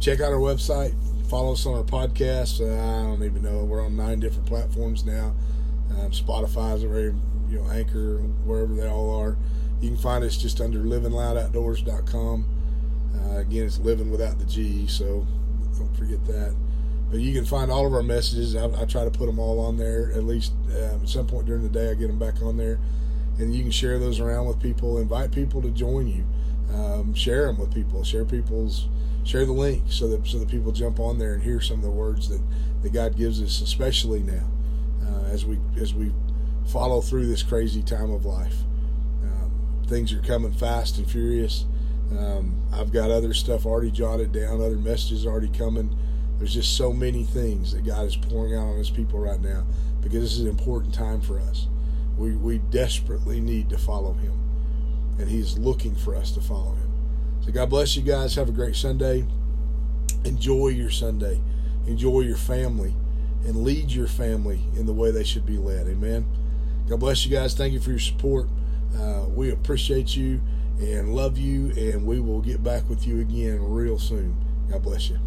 Check 0.00 0.20
out 0.20 0.32
our 0.32 0.38
website. 0.38 0.94
Follow 1.28 1.52
us 1.52 1.66
on 1.66 1.74
our 1.76 1.82
podcast. 1.82 2.60
Uh, 2.60 2.72
I 2.72 3.02
don't 3.02 3.24
even 3.24 3.42
know. 3.42 3.64
We're 3.64 3.84
on 3.84 3.96
nine 3.96 4.20
different 4.20 4.46
platforms 4.46 5.04
now. 5.04 5.34
Um, 5.90 6.10
Spotify's 6.10 6.84
a 6.84 6.88
very, 6.88 7.14
you 7.48 7.58
know, 7.58 7.70
Anchor, 7.70 8.18
wherever 8.44 8.74
they 8.74 8.86
all 8.88 9.18
are. 9.18 9.36
You 9.80 9.88
can 9.88 9.98
find 9.98 10.22
us 10.24 10.36
just 10.36 10.60
under 10.60 10.80
livinloudoutdoors.com. 10.80 12.44
Uh, 13.14 13.38
again, 13.38 13.66
it's 13.66 13.78
living 13.78 14.10
without 14.10 14.38
the 14.38 14.44
G, 14.44 14.86
so 14.86 15.26
don't 15.78 15.96
forget 15.96 16.24
that. 16.26 16.54
But 17.10 17.20
you 17.20 17.32
can 17.32 17.44
find 17.44 17.70
all 17.70 17.86
of 17.86 17.94
our 17.94 18.02
messages. 18.02 18.56
I, 18.56 18.66
I 18.80 18.84
try 18.84 19.04
to 19.04 19.10
put 19.10 19.26
them 19.26 19.38
all 19.38 19.60
on 19.60 19.76
there 19.76 20.12
at 20.12 20.24
least 20.24 20.52
uh, 20.72 20.96
at 21.02 21.08
some 21.08 21.26
point 21.26 21.46
during 21.46 21.62
the 21.62 21.68
day. 21.68 21.90
I 21.90 21.94
get 21.94 22.08
them 22.08 22.18
back 22.18 22.42
on 22.42 22.56
there, 22.56 22.78
and 23.38 23.54
you 23.54 23.62
can 23.62 23.70
share 23.70 23.98
those 23.98 24.20
around 24.20 24.46
with 24.46 24.60
people. 24.60 24.98
Invite 24.98 25.32
people 25.32 25.62
to 25.62 25.70
join 25.70 26.06
you. 26.08 26.24
Um, 26.72 27.14
share 27.14 27.46
them 27.46 27.58
with 27.58 27.74
people. 27.74 28.04
Share 28.04 28.24
people's 28.24 28.88
share 29.24 29.44
the 29.44 29.52
link 29.52 29.82
so 29.88 30.08
that 30.08 30.26
so 30.26 30.38
that 30.38 30.48
people 30.48 30.72
jump 30.72 31.00
on 31.00 31.18
there 31.18 31.34
and 31.34 31.42
hear 31.42 31.60
some 31.60 31.78
of 31.78 31.82
the 31.82 31.90
words 31.90 32.28
that, 32.28 32.40
that 32.82 32.92
God 32.92 33.16
gives 33.16 33.42
us, 33.42 33.60
especially 33.60 34.22
now 34.22 34.46
uh, 35.06 35.24
as 35.26 35.44
we 35.44 35.58
as 35.80 35.94
we 35.94 36.12
follow 36.66 37.00
through 37.00 37.26
this 37.26 37.42
crazy 37.42 37.82
time 37.82 38.10
of 38.10 38.24
life. 38.24 38.56
Um, 39.22 39.50
things 39.86 40.12
are 40.12 40.20
coming 40.20 40.52
fast 40.52 40.98
and 40.98 41.08
furious. 41.08 41.64
Um, 42.16 42.60
I've 42.72 42.92
got 42.92 43.10
other 43.10 43.34
stuff 43.34 43.66
already 43.66 43.90
jotted 43.90 44.32
down, 44.32 44.60
other 44.60 44.76
messages 44.76 45.26
already 45.26 45.48
coming 45.48 45.96
there's 46.38 46.52
just 46.52 46.76
so 46.76 46.92
many 46.92 47.24
things 47.24 47.72
that 47.72 47.84
God 47.84 48.04
is 48.04 48.16
pouring 48.16 48.54
out 48.54 48.68
on 48.68 48.78
His 48.78 48.90
people 48.90 49.18
right 49.18 49.40
now 49.40 49.64
because 50.02 50.20
this 50.20 50.32
is 50.32 50.40
an 50.40 50.48
important 50.48 50.92
time 50.92 51.20
for 51.20 51.40
us. 51.40 51.66
We, 52.18 52.36
we 52.36 52.58
desperately 52.58 53.40
need 53.40 53.70
to 53.70 53.78
follow 53.78 54.12
Him, 54.12 54.32
and 55.18 55.28
He's 55.28 55.58
looking 55.58 55.94
for 55.94 56.14
us 56.14 56.30
to 56.32 56.40
follow 56.40 56.72
Him. 56.72 56.92
So, 57.40 57.52
God 57.52 57.70
bless 57.70 57.96
you 57.96 58.02
guys. 58.02 58.34
Have 58.34 58.48
a 58.48 58.52
great 58.52 58.76
Sunday. 58.76 59.26
Enjoy 60.24 60.68
your 60.68 60.90
Sunday, 60.90 61.40
enjoy 61.86 62.20
your 62.20 62.36
family, 62.36 62.94
and 63.44 63.62
lead 63.62 63.92
your 63.92 64.08
family 64.08 64.60
in 64.76 64.86
the 64.86 64.92
way 64.92 65.12
they 65.12 65.22
should 65.22 65.46
be 65.46 65.56
led. 65.56 65.86
Amen. 65.86 66.26
God 66.88 67.00
bless 67.00 67.24
you 67.24 67.30
guys. 67.30 67.54
Thank 67.54 67.72
you 67.72 67.80
for 67.80 67.90
your 67.90 67.98
support. 68.00 68.48
Uh, 68.98 69.26
we 69.28 69.50
appreciate 69.52 70.16
you 70.16 70.40
and 70.78 71.14
love 71.14 71.38
you, 71.38 71.70
and 71.76 72.04
we 72.04 72.20
will 72.20 72.40
get 72.40 72.62
back 72.62 72.88
with 72.88 73.06
you 73.06 73.20
again 73.20 73.62
real 73.62 73.98
soon. 73.98 74.36
God 74.68 74.82
bless 74.82 75.08
you. 75.10 75.18